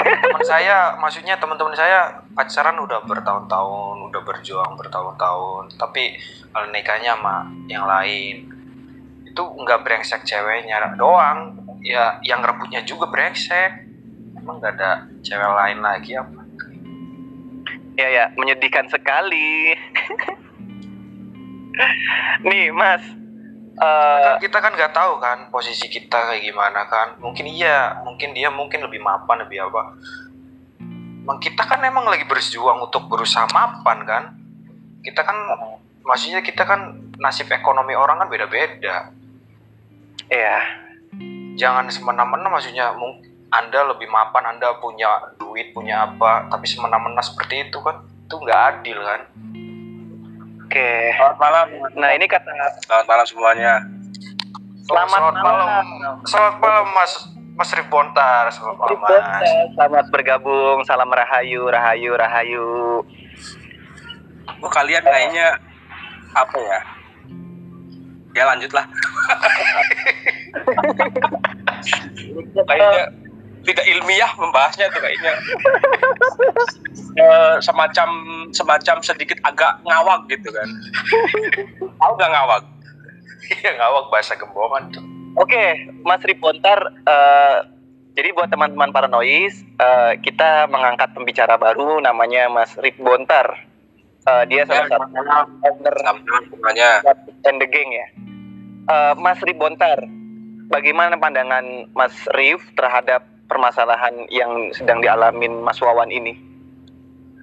Teman 0.00 0.44
saya 0.44 0.76
maksudnya 0.96 1.36
teman-teman 1.36 1.76
saya 1.76 2.24
pacaran 2.32 2.80
udah 2.80 3.04
bertahun-tahun 3.04 3.96
udah 4.08 4.20
berjuang 4.24 4.72
bertahun-tahun 4.80 5.76
tapi 5.76 6.16
nikahnya 6.72 7.16
sama 7.16 7.44
yang 7.68 7.84
lain. 7.84 8.48
Itu 9.28 9.44
nggak 9.44 9.84
brengsek 9.84 10.24
ceweknya 10.24 10.96
doang. 10.96 11.60
Ya 11.84 12.18
yang 12.24 12.40
rebutnya 12.40 12.80
juga 12.82 13.12
brengsek. 13.12 13.84
Emang 14.36 14.58
nggak 14.58 14.74
ada 14.80 15.04
cewek 15.20 15.50
lain 15.52 15.78
lagi 15.84 16.16
apa? 16.16 16.40
Ya 17.96 18.08
ya, 18.12 18.24
menyedihkan 18.36 18.92
sekali. 18.92 19.72
Nih, 22.44 22.72
Mas. 22.72 23.15
Eh, 23.76 24.20
Kan 24.24 24.34
kita 24.40 24.58
kan 24.60 24.72
nggak 24.72 24.92
tahu 24.96 25.20
kan 25.20 25.38
posisi 25.52 25.86
kita 25.86 26.32
kayak 26.32 26.42
gimana 26.42 26.88
kan. 26.88 27.20
Mungkin 27.20 27.46
iya, 27.48 28.00
mungkin 28.02 28.32
dia 28.32 28.48
mungkin 28.48 28.84
lebih 28.84 29.00
mapan 29.04 29.44
lebih 29.44 29.68
apa. 29.68 29.96
Emang 31.26 31.42
kita 31.42 31.66
kan 31.66 31.82
emang 31.82 32.06
lagi 32.06 32.22
berjuang 32.24 32.80
untuk 32.80 33.10
berusaha 33.10 33.44
mapan 33.50 33.98
kan. 34.06 34.24
Kita 35.02 35.26
kan 35.26 35.36
maksudnya 36.06 36.40
kita 36.40 36.62
kan 36.62 37.12
nasib 37.18 37.50
ekonomi 37.50 37.92
orang 37.92 38.22
kan 38.22 38.28
beda-beda. 38.30 39.10
ya 40.26 40.58
Jangan 41.56 41.88
semena-mena 41.88 42.50
maksudnya 42.52 42.92
mung- 42.92 43.22
Anda 43.46 43.86
lebih 43.88 44.10
mapan, 44.10 44.58
Anda 44.58 44.74
punya 44.82 45.32
duit, 45.38 45.70
punya 45.72 46.02
apa, 46.02 46.50
tapi 46.50 46.66
semena-mena 46.66 47.22
seperti 47.22 47.70
itu 47.70 47.78
kan. 47.80 48.02
Itu 48.26 48.42
nggak 48.42 48.60
adil 48.82 48.98
kan. 49.00 49.20
Oke 50.76 51.16
Selamat 51.16 51.38
malam. 51.40 51.66
nah 51.96 52.10
ini 52.12 52.26
kata 52.28 52.52
Selamat 52.84 53.06
malam 53.08 53.26
semuanya. 53.26 53.72
Selamat 54.86 55.34
malam. 55.34 55.84
Selamat 56.22 56.56
malam 56.62 56.84
Mas 56.94 57.12
Mas 57.56 57.70
Rif 57.72 57.88
Bontar. 57.88 58.52
Selamat 58.52 58.76
malam 58.78 59.00
Mas. 59.00 59.48
selamat 59.74 60.06
bergabung 60.12 60.84
salam 60.84 61.08
rahayu 61.08 61.66
rahayu 61.66 62.12
rahayu 62.14 62.68
Oh, 64.56 64.72
kalian 64.72 65.04
kayaknya 65.04 65.52
apa 66.32 66.56
ya? 66.56 66.80
Ya 68.32 68.44
lanjutlah. 68.48 68.88
kayaknya 72.66 73.04
tidak 73.66 73.84
ilmiah 73.90 74.30
membahasnya 74.38 74.86
tuh 74.94 75.02
kayaknya. 75.02 75.34
Eh, 77.18 77.56
semacam 77.66 78.08
semacam 78.54 78.96
sedikit 79.02 79.42
agak 79.42 79.82
ngawak 79.82 80.30
gitu 80.30 80.48
kan. 80.54 80.68
Tahu 81.82 82.12
nggak 82.14 82.32
ngawak? 82.32 82.62
Iya 83.46 83.70
ngawak 83.78 84.04
bahasa 84.10 84.38
gembongan 84.38 84.90
tuh. 84.94 85.04
Oke, 85.36 85.92
Mas 86.00 86.24
Ripontar, 86.24 86.80
eh, 87.04 87.58
jadi 88.16 88.32
buat 88.32 88.48
teman-teman 88.48 88.88
paranoid, 88.88 89.52
eh, 89.76 90.12
kita 90.24 90.64
mengangkat 90.72 91.12
pembicara 91.12 91.60
baru 91.60 92.00
namanya 92.00 92.48
Mas 92.48 92.72
Rip 92.80 92.96
Bontar. 92.96 93.60
Eh, 94.26 94.44
dia 94.48 94.64
salah 94.64 94.88
satu 94.88 95.06
owner 95.60 95.96
and 97.44 97.58
the 97.60 97.68
Gang 97.68 97.90
ya. 97.92 98.06
Eh, 98.88 99.12
Mas 99.20 99.38
Rip 99.44 99.60
Bontar, 99.60 100.00
bagaimana 100.72 101.20
pandangan 101.20 101.92
Mas 101.92 102.16
Rif 102.32 102.64
terhadap 102.72 103.35
permasalahan 103.46 104.26
yang 104.30 104.70
sedang 104.74 105.00
dialamin 105.02 105.62
Mas 105.62 105.78
Wawan 105.78 106.10
ini? 106.10 106.34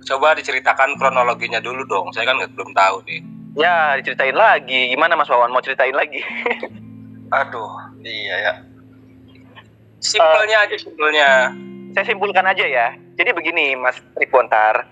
Coba 0.04 0.36
diceritakan 0.36 1.00
kronologinya 1.00 1.64
dulu 1.64 1.88
dong. 1.88 2.12
Saya 2.12 2.28
kan 2.32 2.44
belum 2.44 2.76
tahu 2.76 3.08
nih. 3.08 3.22
Ya, 3.56 3.96
diceritain 3.96 4.36
lagi. 4.36 4.92
Gimana 4.92 5.16
Mas 5.16 5.32
Wawan? 5.32 5.52
Mau 5.52 5.64
ceritain 5.64 5.96
lagi? 5.96 6.20
Aduh, 7.40 7.72
iya 8.04 8.36
ya. 8.44 8.54
Simpelnya 10.04 10.68
aja 10.68 10.76
simpelnya. 10.76 11.30
Saya 11.96 12.06
simpulkan 12.10 12.44
aja 12.44 12.66
ya. 12.68 12.92
Jadi 13.16 13.32
begini, 13.32 13.78
Mas 13.80 13.96
Ribontar, 14.20 14.84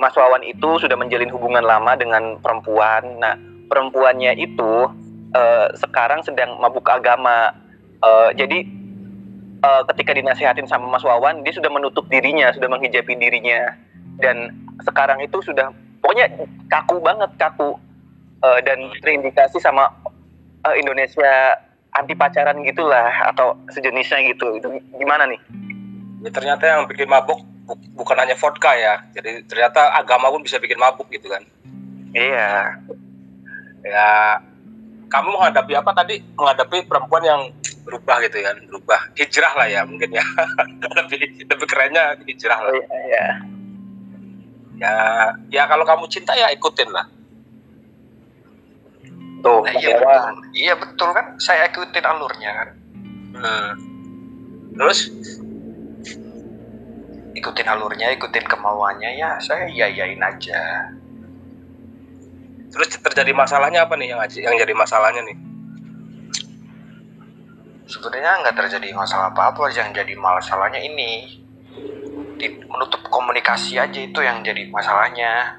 Mas 0.00 0.16
Wawan 0.18 0.42
itu 0.42 0.82
sudah 0.82 0.98
menjalin 0.98 1.30
hubungan 1.30 1.62
lama 1.62 1.94
dengan 1.94 2.40
perempuan. 2.42 3.22
Nah, 3.22 3.38
perempuannya 3.70 4.34
itu 4.34 4.90
eh, 5.36 5.68
sekarang 5.78 6.26
sedang 6.26 6.58
mabuk 6.58 6.88
agama. 6.90 7.54
Eh, 8.02 8.30
jadi 8.34 8.64
eh, 9.66 9.82
ketika 9.90 10.14
dinasihatin 10.14 10.70
sama 10.70 10.86
Mas 10.86 11.02
Wawan, 11.02 11.42
dia 11.42 11.50
sudah 11.50 11.68
menutup 11.74 12.06
dirinya, 12.06 12.54
sudah 12.54 12.70
menghijabi 12.70 13.18
dirinya, 13.18 13.74
dan 14.22 14.54
sekarang 14.86 15.18
itu 15.18 15.42
sudah 15.42 15.74
pokoknya 15.98 16.30
kaku 16.70 17.02
banget 17.02 17.34
kaku 17.34 17.74
Eh, 18.36 18.60
dan 18.68 18.78
terindikasi 19.00 19.56
sama 19.58 19.88
eh, 20.68 20.76
Indonesia 20.76 21.56
anti 21.96 22.12
pacaran 22.12 22.60
gitulah 22.68 23.32
atau 23.32 23.56
sejenisnya 23.72 24.20
gitu. 24.28 24.60
Itu 24.60 24.68
gimana 25.00 25.24
nih? 25.24 25.40
Ya, 26.20 26.30
ternyata 26.30 26.64
yang 26.68 26.84
bikin 26.84 27.08
mabuk 27.08 27.40
bu- 27.64 27.80
bukan 27.96 28.16
hanya 28.20 28.36
vodka 28.36 28.76
ya. 28.76 29.00
Jadi 29.16 29.48
ternyata 29.48 29.96
agama 29.96 30.28
pun 30.28 30.44
bisa 30.44 30.60
bikin 30.60 30.76
mabuk 30.76 31.08
gitu 31.08 31.32
kan. 31.32 31.42
Iya. 32.12 32.76
Ya 33.88 34.08
kamu 35.08 35.32
menghadapi 35.32 35.72
apa 35.72 35.90
tadi? 35.96 36.20
Menghadapi 36.36 36.84
perempuan 36.84 37.24
yang 37.24 37.42
berubah 37.86 38.18
gitu 38.26 38.42
kan, 38.42 38.56
berubah 38.66 39.00
hijrah 39.14 39.52
lah 39.54 39.66
ya 39.70 39.80
mungkin 39.86 40.10
ya. 40.10 40.24
lebih 40.98 41.46
lebih 41.46 41.66
kerennya 41.70 42.18
hijrah 42.26 42.58
lah. 42.58 42.74
Iya. 42.74 43.26
Ya 44.76 44.94
ya 45.48 45.62
kalau 45.70 45.86
kamu 45.86 46.04
cinta 46.10 46.34
ya 46.34 46.50
ikutin 46.50 46.90
lah. 46.90 47.06
Tuh, 49.40 49.62
Nah, 49.62 49.72
iya 49.78 49.94
betul. 49.94 50.34
Iya 50.52 50.74
betul 50.74 51.08
kan. 51.14 51.26
Saya 51.38 51.70
ikutin 51.70 52.04
alurnya 52.04 52.50
kan. 52.50 52.68
Hmm. 53.36 53.70
Terus 54.74 54.98
Ikutin 57.36 57.68
alurnya, 57.68 58.16
ikutin 58.16 58.48
kemauannya 58.48 59.20
ya. 59.20 59.36
Saya 59.44 59.68
iyain 59.68 60.18
aja. 60.24 60.90
terus 62.66 62.92
terjadi 62.92 63.32
masalahnya 63.32 63.88
apa 63.88 63.96
nih 63.96 64.12
yang 64.12 64.20
yang 64.36 64.54
jadi 64.60 64.74
masalahnya 64.76 65.24
nih? 65.24 65.36
Sebenarnya 67.86 68.42
nggak 68.42 68.56
terjadi 68.56 68.90
masalah 68.92 69.30
apa-apa. 69.30 69.70
Yang 69.70 70.02
jadi 70.02 70.14
masalahnya 70.14 70.78
ini 70.78 71.42
Di- 72.36 72.60
menutup 72.68 73.00
komunikasi 73.08 73.80
aja 73.80 73.96
itu 73.96 74.20
yang 74.20 74.42
jadi 74.42 74.68
masalahnya. 74.68 75.56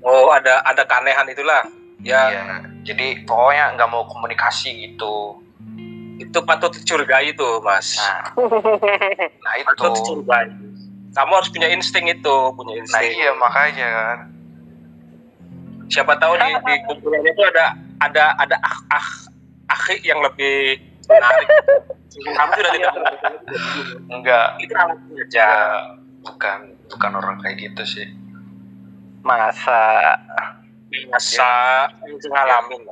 Oh 0.00 0.32
ada 0.32 0.62
ada 0.62 0.82
keanehan 0.84 1.28
itulah. 1.28 1.66
Ya 2.00 2.30
Iya. 2.30 2.42
Jadi 2.84 3.24
pokoknya 3.24 3.74
nggak 3.74 3.90
mau 3.90 4.04
komunikasi 4.06 4.70
gitu. 4.86 5.40
itu 6.14 6.38
patut 6.46 6.70
dicurigai 6.70 7.34
tuh 7.34 7.58
mas. 7.58 7.98
Nah, 7.98 8.38
nah 9.44 9.54
itu. 9.58 9.66
patut 9.66 9.98
dicurigai. 9.98 10.46
Kamu 11.10 11.32
harus 11.34 11.50
punya 11.50 11.66
insting 11.68 12.06
itu, 12.06 12.36
punya 12.54 12.70
Nah 12.72 12.80
insting. 12.80 13.10
iya 13.12 13.30
makanya 13.34 13.88
kan. 13.90 14.18
siapa 15.84 16.14
tahu 16.16 16.38
di, 16.38 16.48
di 16.48 16.74
kumpulannya 16.86 17.28
itu 17.28 17.42
ada 17.44 17.64
ada 17.98 18.24
ada 18.38 18.56
ah 18.62 18.78
ah 18.94 19.08
akhi 19.68 20.00
yang 20.02 20.22
lebih 20.22 20.78
menarik 21.08 21.48
kamu 22.14 22.50
sudah 22.54 22.72
tidak 22.72 22.94
Enggak. 24.06 24.46
itu 24.62 24.72
aja 24.74 24.94
Ya, 25.34 25.50
bukan 26.22 26.78
bukan 26.88 27.12
orang 27.18 27.36
kayak 27.42 27.58
gitu 27.58 27.82
sih. 27.82 28.06
Masa? 29.24 30.14
Biasa 30.88 31.50
yang 32.06 32.16
ngalamin. 32.30 32.82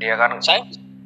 Dia 0.00 0.14
kan 0.16 0.40
saya? 0.40 0.64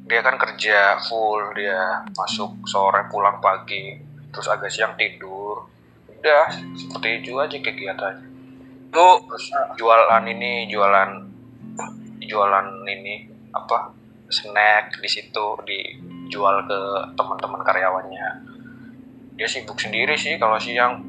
dia 0.09 0.25
kan 0.25 0.41
kerja 0.41 0.97
full 1.05 1.53
dia 1.53 2.01
masuk 2.17 2.65
sore 2.65 3.05
pulang 3.13 3.45
pagi 3.45 4.01
terus 4.33 4.49
agak 4.49 4.73
siang 4.73 4.97
tidur. 4.97 5.69
Udah 6.09 6.49
seperti 6.73 7.21
itu 7.21 7.37
aja 7.37 7.61
kegiatannya. 7.61 8.29
Itu 8.89 9.09
jualan 9.77 10.25
ini 10.25 10.65
jualan 10.73 11.11
jualan 12.25 12.67
ini 12.89 13.29
apa 13.53 13.93
snack 14.33 14.97
di 15.01 15.09
situ 15.13 15.47
dijual 16.29 16.61
ke 16.69 16.81
teman-teman 17.17 17.65
karyawannya. 17.65 18.29
Dia 19.41 19.49
sibuk 19.49 19.81
sendiri 19.81 20.13
sih 20.21 20.37
kalau 20.37 20.61
siang. 20.61 21.01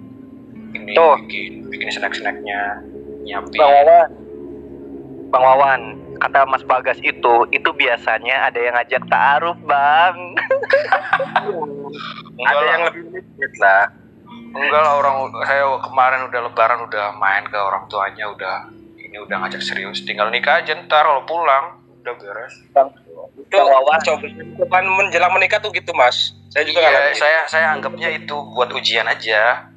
Ini 0.72 0.96
Tuh. 0.96 1.20
bikin 1.28 1.68
bikin 1.68 1.92
snack-snacknya 1.92 2.80
nyiapin. 3.28 3.60
Bang 3.60 3.74
Wawan. 3.76 4.10
Bang 5.30 5.44
Wawan, 5.46 5.82
kata 6.18 6.48
Mas 6.48 6.64
Bagas 6.66 6.98
itu, 7.06 7.36
itu 7.54 7.70
biasanya 7.70 8.50
ada 8.50 8.58
yang 8.58 8.74
ngajak 8.74 9.04
ta'aruf, 9.06 9.58
Bang. 9.62 10.18
ada 12.50 12.64
yang 12.66 12.82
lebih 12.90 13.14
sedikit 13.14 13.54
lah. 13.62 13.94
Enggak 14.50 14.82
lah 14.82 14.94
orang 14.98 15.30
saya 15.46 15.78
kemarin 15.86 16.22
udah 16.26 16.40
lebaran 16.50 16.80
udah 16.90 17.06
main 17.22 17.46
ke 17.46 17.58
orang 17.58 17.86
tuanya 17.86 18.26
udah 18.34 18.58
ini 18.98 19.18
udah 19.22 19.46
ngajak 19.46 19.62
serius. 19.62 20.02
Tinggal 20.06 20.34
nikah 20.34 20.62
aja 20.62 20.74
ntar 20.74 21.06
kalau 21.06 21.26
pulang 21.30 21.79
udah 22.10 22.18
beres 22.18 22.54
itu 23.36 23.52
Bang 23.52 23.68
Wawan. 23.68 24.00
coba 24.00 24.28
kan 24.70 24.84
menjelang 24.86 25.32
menikah 25.32 25.58
tuh 25.58 25.70
gitu 25.70 25.90
mas 25.92 26.34
saya 26.50 26.64
juga 26.64 26.82
Iya, 26.82 27.14
saya 27.14 27.40
saya 27.46 27.68
anggapnya 27.72 28.10
itu 28.12 28.36
buat 28.52 28.70
ujian 28.70 29.06
aja 29.06 29.70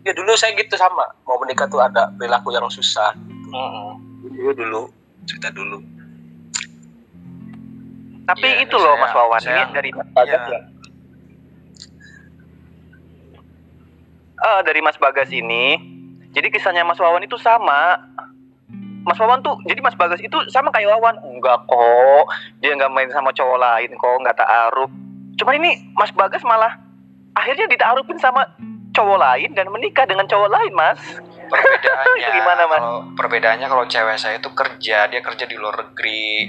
ya 0.00 0.12
dulu 0.12 0.32
saya 0.32 0.54
gitu 0.54 0.74
sama 0.74 1.04
mau 1.22 1.36
menikah 1.36 1.66
tuh 1.66 1.78
ada 1.78 2.08
perilaku 2.14 2.50
yang 2.50 2.66
susah 2.66 3.12
Mm-mm. 3.46 3.98
dulu 4.24 4.50
dulu 4.52 4.80
cerita 5.24 5.50
dulu 5.50 5.78
Tapi 8.22 8.46
Iya, 8.46 8.62
itu 8.62 8.76
loh 8.76 8.94
saya- 8.94 9.02
Mas 9.02 9.12
Wawan, 9.12 9.40
saya- 9.40 9.58
ini 9.58 9.74
dari 9.74 9.90
Mas 9.90 10.08
Bagas 10.08 10.30
iya. 10.40 10.54
ya. 10.54 10.60
Eh, 14.40 14.60
dari 14.62 14.80
Mas 14.80 14.96
Bagas 14.96 15.28
ini, 15.28 15.64
jadi 16.30 16.48
kisahnya 16.48 16.80
Mas 16.80 16.96
Wawan 16.96 17.20
itu 17.20 17.36
sama. 17.36 17.98
Mas 19.00 19.16
Wawan 19.16 19.40
tuh, 19.40 19.56
jadi 19.64 19.80
Mas 19.80 19.96
Bagas 19.96 20.20
itu 20.20 20.36
sama 20.52 20.68
kayak 20.68 20.92
Wawan. 20.96 21.16
Enggak 21.24 21.64
kok, 21.64 22.24
dia 22.60 22.76
nggak 22.76 22.92
main 22.92 23.08
sama 23.08 23.32
cowok 23.32 23.58
lain 23.58 23.90
kok, 23.96 24.16
nggak 24.20 24.36
ta'aruf. 24.36 24.90
Cuma 25.40 25.56
ini 25.56 25.80
Mas 25.96 26.12
Bagas 26.12 26.44
malah 26.44 26.76
akhirnya 27.32 27.64
ditaarufin 27.70 28.20
sama 28.20 28.44
cowok 28.92 29.18
lain 29.18 29.50
dan 29.56 29.72
menikah 29.72 30.04
dengan 30.04 30.28
cowok 30.28 30.50
lain, 30.50 30.72
Mas. 30.76 31.00
perbedaannya 31.50 32.30
gimana, 32.38 32.62
Mas? 32.68 32.80
kalau 32.80 33.00
perbedaannya 33.16 33.66
kalau 33.66 33.84
cewek 33.90 34.16
saya 34.20 34.38
itu 34.38 34.50
kerja 34.54 35.10
dia 35.10 35.18
kerja 35.18 35.44
di 35.50 35.56
luar 35.58 35.82
negeri 35.82 36.46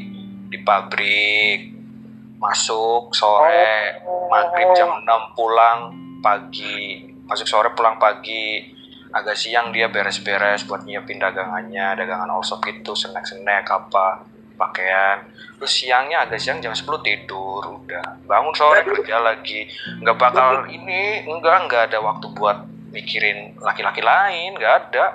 di 0.52 0.58
pabrik 0.62 1.60
masuk 2.42 3.14
sore 3.14 4.02
maghrib 4.30 4.74
jam 4.74 4.90
6 5.06 5.38
pulang 5.38 5.80
pagi 6.26 7.06
masuk 7.26 7.48
sore 7.48 7.70
pulang 7.78 8.02
pagi 8.02 8.74
agak 9.12 9.36
siang 9.36 9.76
dia 9.76 9.92
beres-beres 9.92 10.64
buat 10.64 10.88
nyiapin 10.88 11.20
dagangannya 11.20 12.00
dagangan 12.00 12.32
all 12.32 12.44
shop 12.44 12.64
gitu 12.64 12.96
snack-snack 12.96 13.68
apa 13.68 14.24
pakaian 14.56 15.26
terus 15.58 15.74
siangnya 15.74 16.24
agak 16.24 16.40
siang 16.40 16.62
jam 16.62 16.72
10 16.72 16.86
tidur 17.04 17.82
udah 17.82 18.24
bangun 18.26 18.54
sore 18.56 18.86
kerja 18.88 19.20
lagi 19.20 19.68
nggak 20.00 20.18
bakal 20.18 20.66
ini 20.70 21.26
enggak 21.26 21.68
nggak 21.68 21.84
ada 21.92 21.98
waktu 22.00 22.26
buat 22.34 22.58
mikirin 22.92 23.58
laki-laki 23.60 24.00
lain 24.04 24.56
nggak 24.56 24.76
ada 24.88 25.06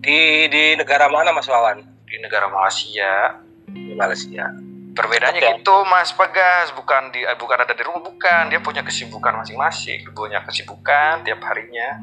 Di 0.00 0.48
di 0.48 0.80
negara 0.80 1.12
mana 1.12 1.28
Mas 1.28 1.44
Wawan? 1.44 1.84
di 2.08 2.16
negara 2.18 2.48
Malaysia 2.48 3.36
Di 3.68 3.92
Malaysia. 3.94 4.48
Perbedaannya 4.90 5.38
Oke. 5.38 5.50
gitu 5.62 5.76
Mas 5.86 6.10
Bagas, 6.10 6.74
bukan 6.74 7.14
di 7.14 7.22
eh, 7.22 7.36
bukan 7.38 7.62
ada 7.62 7.70
di 7.70 7.84
rumah 7.86 8.02
bukan, 8.02 8.50
dia 8.50 8.58
punya 8.58 8.82
kesibukan 8.82 9.38
masing-masing, 9.38 10.02
punya 10.10 10.42
kesibukan 10.42 11.22
tiap 11.22 11.38
harinya. 11.46 12.02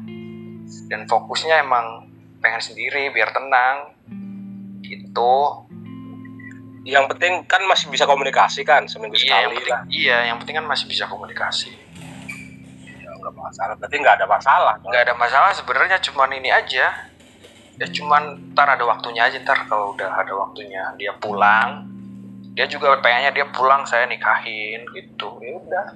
Dan 0.88 1.08
fokusnya 1.08 1.64
emang 1.64 2.08
pengen 2.38 2.62
sendiri 2.62 3.10
biar 3.10 3.32
tenang. 3.32 3.96
Gitu. 4.84 5.34
Yang 6.88 7.04
penting 7.12 7.32
kan 7.44 7.62
masih 7.68 7.92
bisa 7.92 8.08
komunikasi 8.08 8.64
kan 8.64 8.88
seminggu 8.88 9.18
Iya, 9.20 9.24
yang 9.24 9.28
sekali 9.28 9.56
penting, 9.60 9.72
lah. 9.72 9.82
iya, 9.92 10.16
yang 10.32 10.36
penting 10.40 10.56
kan 10.56 10.66
masih 10.66 10.86
bisa 10.88 11.04
komunikasi. 11.04 11.72
Ya, 13.04 13.10
nggak 13.12 13.34
masalah. 13.36 13.74
Berarti 13.76 13.96
nggak 14.00 14.16
ada 14.22 14.26
masalah. 14.26 14.74
nggak 14.80 15.02
ada 15.04 15.14
masalah 15.18 15.50
sebenarnya 15.52 16.00
cuman 16.00 16.30
ini 16.32 16.48
aja 16.48 17.08
ya 17.78 17.86
cuman 17.86 18.50
ntar 18.52 18.74
ada 18.74 18.82
waktunya 18.82 19.22
aja 19.30 19.38
ntar 19.38 19.70
kalau 19.70 19.94
udah 19.94 20.10
ada 20.10 20.34
waktunya 20.34 20.82
dia 20.98 21.14
pulang 21.14 21.86
dia 22.58 22.66
juga 22.66 22.98
pengennya 22.98 23.30
dia 23.30 23.46
pulang 23.54 23.86
saya 23.86 24.10
nikahin 24.10 24.82
gitu 24.98 25.38
ya 25.38 25.54
udah 25.62 25.86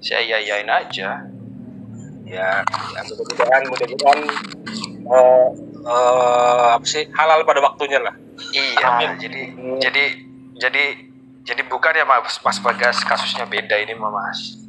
saya 0.00 0.24
yayain 0.24 0.64
aja 0.72 1.28
Ya, 2.28 2.60
ya 2.92 3.00
mudah-mudahan 3.08 3.62
mudah-mudahan 3.72 4.20
eh, 5.08 5.48
eh, 5.88 6.66
apa 6.76 6.84
sih 6.84 7.08
halal 7.16 7.40
pada 7.48 7.64
waktunya 7.64 7.98
lah. 8.04 8.12
iya 8.52 9.00
Amin. 9.00 9.16
jadi 9.18 9.42
jadi 9.82 10.04
jadi 10.60 10.84
jadi 11.42 11.62
bukan 11.66 11.96
ya 11.96 12.04
mas 12.04 12.36
mas 12.44 12.60
bagas 12.60 13.00
kasusnya 13.02 13.48
beda 13.48 13.80
ini 13.80 13.96
mas 13.96 14.60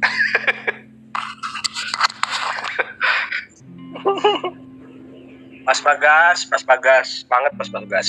Mas 5.70 5.78
Bagas, 5.86 6.50
Mas 6.50 6.66
Bagas, 6.66 7.08
banget 7.30 7.52
Mas 7.54 7.70
Bagas. 7.70 8.08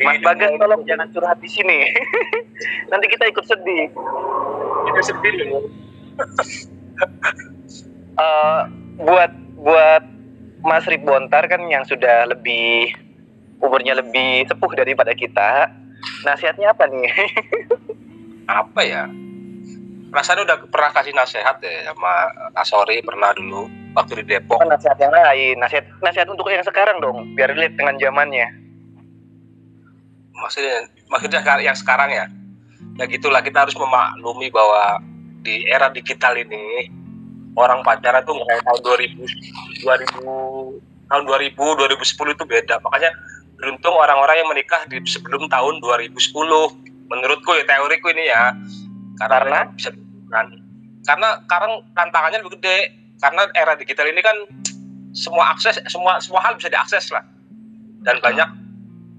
Mas 0.00 0.18
Bagas 0.24 0.56
tolong 0.56 0.82
jangan 0.88 1.12
curhat 1.12 1.36
di 1.42 1.48
sini. 1.52 1.84
Nanti 2.90 3.06
kita 3.12 3.28
ikut 3.28 3.44
sedih. 3.44 3.92
Kita 4.88 5.00
sendiri. 5.04 5.44
Eh, 8.20 8.60
buat 9.00 9.32
buat 9.60 10.02
Mas 10.60 10.84
Rip 10.84 11.08
Bontar 11.08 11.48
kan 11.48 11.64
yang 11.72 11.88
sudah 11.88 12.28
lebih 12.28 12.92
umurnya 13.60 13.96
lebih 13.96 14.44
sepuh 14.48 14.72
daripada 14.76 15.16
kita. 15.16 15.72
Nasihatnya 16.24 16.72
apa 16.72 16.88
nih? 16.88 17.08
Apa 18.50 18.80
ya? 18.82 19.06
Rasanya 20.10 20.42
udah 20.42 20.58
pernah 20.74 20.90
kasih 20.90 21.14
nasihat 21.14 21.62
ya 21.62 21.86
sama 21.86 22.34
Asori 22.58 22.98
pernah 22.98 23.30
dulu 23.30 23.70
waktu 23.94 24.24
di 24.24 24.34
Depok. 24.34 24.58
Apa 24.58 24.74
nasihat 24.74 24.98
yang 24.98 25.14
lain? 25.14 25.54
Nasihat 25.62 25.86
nasihat 26.02 26.26
untuk 26.26 26.50
yang 26.50 26.66
sekarang 26.66 26.98
dong, 26.98 27.30
biar 27.38 27.54
relate 27.54 27.78
dengan 27.78 27.94
zamannya. 27.94 28.48
Maksudnya 30.34 30.90
maksudnya 31.06 31.62
yang 31.62 31.78
sekarang 31.78 32.10
ya. 32.10 32.26
Ya 32.98 33.04
gitulah 33.06 33.38
kita 33.38 33.62
harus 33.62 33.76
memaklumi 33.78 34.50
bahwa 34.50 34.98
di 35.46 35.62
era 35.70 35.86
digital 35.94 36.34
ini 36.34 36.90
orang 37.58 37.80
pacaran 37.82 38.22
tuh 38.22 38.34
kayak 38.46 38.62
tahun 38.62 38.80
2000 38.82 39.84
2000 39.84 41.10
tahun 41.10 41.22
2000 41.26 41.54
2010 41.58 42.36
itu 42.36 42.44
beda. 42.46 42.74
Makanya 42.82 43.10
beruntung 43.58 43.94
orang-orang 43.94 44.36
yang 44.40 44.48
menikah 44.48 44.82
di 44.86 45.02
sebelum 45.04 45.50
tahun 45.50 45.82
2010 45.82 46.14
menurutku 47.10 47.50
ya 47.58 47.64
teoriku 47.66 48.14
ini 48.14 48.24
ya. 48.30 48.54
Karena, 49.18 49.36
Karena? 49.42 49.60
bisa 49.74 49.90
kan 50.30 50.46
karena 51.00 51.28
sekarang 51.44 51.72
tantangannya 51.92 52.38
lebih 52.44 52.60
gede. 52.60 52.78
Karena 53.20 53.44
era 53.52 53.76
digital 53.76 54.08
ini 54.08 54.24
kan 54.24 54.36
semua 55.12 55.52
akses 55.52 55.76
semua 55.90 56.22
semua 56.22 56.40
hal 56.40 56.56
bisa 56.56 56.72
diakses 56.72 57.12
lah. 57.12 57.20
Dan 58.00 58.16
banyak 58.24 58.48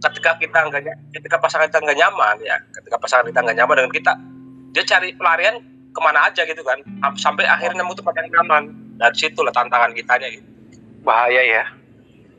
ketika 0.01 0.33
kita 0.41 0.57
nggak 0.65 0.81
ny- 0.81 0.99
ketika 1.13 1.37
pasangan 1.37 1.69
kita 1.69 1.79
nggak 1.85 1.99
nyaman 2.01 2.35
ya 2.41 2.57
ketika 2.73 2.97
pasangan 2.97 3.29
kita 3.29 3.39
nggak 3.45 3.57
nyaman 3.61 3.75
dengan 3.77 3.93
kita 3.93 4.13
dia 4.73 4.83
cari 4.89 5.13
pelarian 5.13 5.61
ke 5.91 5.99
mana 5.99 6.27
aja 6.27 6.41
gitu 6.47 6.63
kan. 6.63 6.79
Am- 7.03 7.19
sampai 7.19 7.45
akhirnya 7.47 7.83
nemu 7.83 7.93
tempat 7.95 8.13
yang 8.19 8.27
nyaman. 8.39 8.63
Dari 8.97 9.15
situ 9.17 9.39
lah 9.41 9.53
tantangan 9.53 9.91
kitanya 9.95 10.27
gitu. 10.31 10.47
Bahaya 11.03 11.41
ya. 11.41 11.63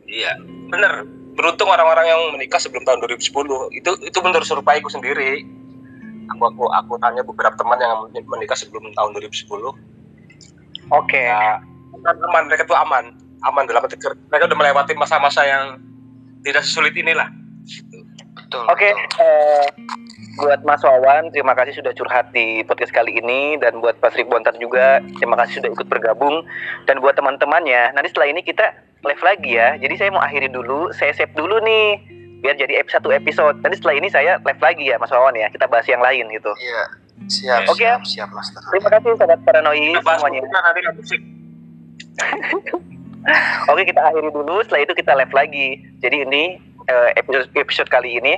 iya 0.08 0.36
bener. 0.68 1.08
Beruntung 1.32 1.72
orang-orang 1.72 2.04
yang 2.04 2.20
menikah 2.36 2.60
sebelum 2.60 2.84
tahun 2.84 3.00
2010 3.08 3.72
itu 3.72 3.90
itu 4.04 4.18
menurut 4.20 4.44
surveiku 4.44 4.92
sendiri. 4.92 5.42
Aku 6.36 6.48
aku 6.48 6.64
aku 6.68 6.92
tanya 7.00 7.24
beberapa 7.24 7.56
teman 7.56 7.80
yang 7.80 8.06
menikah 8.28 8.54
sebelum 8.54 8.92
tahun 8.94 9.10
2010 9.16 9.48
Oke. 10.92 11.18
ya 11.18 11.58
aman 12.04 12.42
mereka 12.48 12.68
tuh 12.68 12.76
aman. 12.76 13.16
Aman 13.42 13.66
dalam 13.66 13.82
arti 13.82 13.98
mereka 14.30 14.46
udah 14.46 14.58
melewati 14.58 14.94
masa-masa 14.94 15.42
yang 15.42 15.82
tidak 16.46 16.62
sesulit 16.62 16.94
inilah. 16.94 17.26
Betul 18.38 18.64
Oke, 18.70 18.90
betul. 18.94 19.18
eh, 19.18 19.66
buat 20.34 20.64
Mas 20.64 20.80
Wawan, 20.80 21.28
terima 21.28 21.52
kasih 21.52 21.76
sudah 21.76 21.92
curhat 21.92 22.32
di 22.32 22.64
podcast 22.64 22.88
kali 22.90 23.20
ini 23.20 23.60
dan 23.60 23.78
buat 23.78 24.00
Mas 24.00 24.16
Bontar 24.24 24.56
juga, 24.56 25.04
terima 25.20 25.36
kasih 25.36 25.60
sudah 25.60 25.70
ikut 25.70 25.88
bergabung 25.88 26.40
dan 26.84 26.98
buat 26.98 27.12
teman-temannya, 27.12 27.92
nanti 27.92 28.08
setelah 28.08 28.32
ini 28.32 28.40
kita 28.40 28.72
live 29.02 29.20
lagi 29.20 29.58
ya. 29.58 29.76
Jadi 29.76 29.94
saya 29.98 30.08
mau 30.08 30.22
akhiri 30.22 30.48
dulu, 30.48 30.88
saya 30.90 31.12
save 31.12 31.34
dulu 31.34 31.60
nih 31.60 32.00
biar 32.40 32.54
jadi 32.54 32.80
ep- 32.80 32.90
satu 32.90 33.10
episode. 33.10 33.58
Nanti 33.60 33.76
setelah 33.78 33.96
ini 33.98 34.08
saya 34.08 34.38
live 34.40 34.62
lagi 34.62 34.88
ya 34.88 34.96
Mas 34.96 35.10
Wawan 35.10 35.34
ya. 35.34 35.50
Kita 35.50 35.66
bahas 35.66 35.86
yang 35.86 36.00
lain 36.00 36.26
gitu. 36.30 36.50
iya 36.58 36.82
siap 37.22 37.70
Oke. 37.70 37.86
siap 37.86 38.02
siap 38.02 38.28
mas 38.34 38.50
Terima 38.50 38.90
kasih 38.90 39.14
sahabat 39.14 39.38
Paranoid 39.46 39.94
semuanya. 39.94 40.42
kita 40.42 40.58
nanti 40.58 40.78
nggak 40.82 40.96
musik 40.98 41.20
Oke, 43.70 43.82
kita 43.86 44.00
akhiri 44.02 44.30
dulu. 44.34 44.58
Setelah 44.66 44.82
itu 44.82 44.92
kita 44.98 45.12
live 45.14 45.30
lagi. 45.30 45.68
Jadi 46.02 46.16
ini 46.26 46.42
eh, 46.90 47.08
episode 47.14 47.46
episode 47.54 47.86
kali 47.86 48.18
ini 48.18 48.34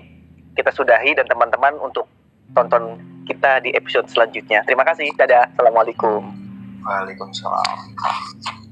kita 0.54 0.70
sudahi 0.70 1.14
dan 1.18 1.26
teman-teman 1.26 1.74
untuk 1.82 2.06
tonton 2.54 2.98
kita 3.26 3.60
di 3.60 3.74
episode 3.74 4.06
selanjutnya. 4.08 4.62
Terima 4.64 4.86
kasih. 4.86 5.10
Dadah. 5.18 5.50
Assalamualaikum. 5.54 6.22
Waalaikumsalam 6.84 8.63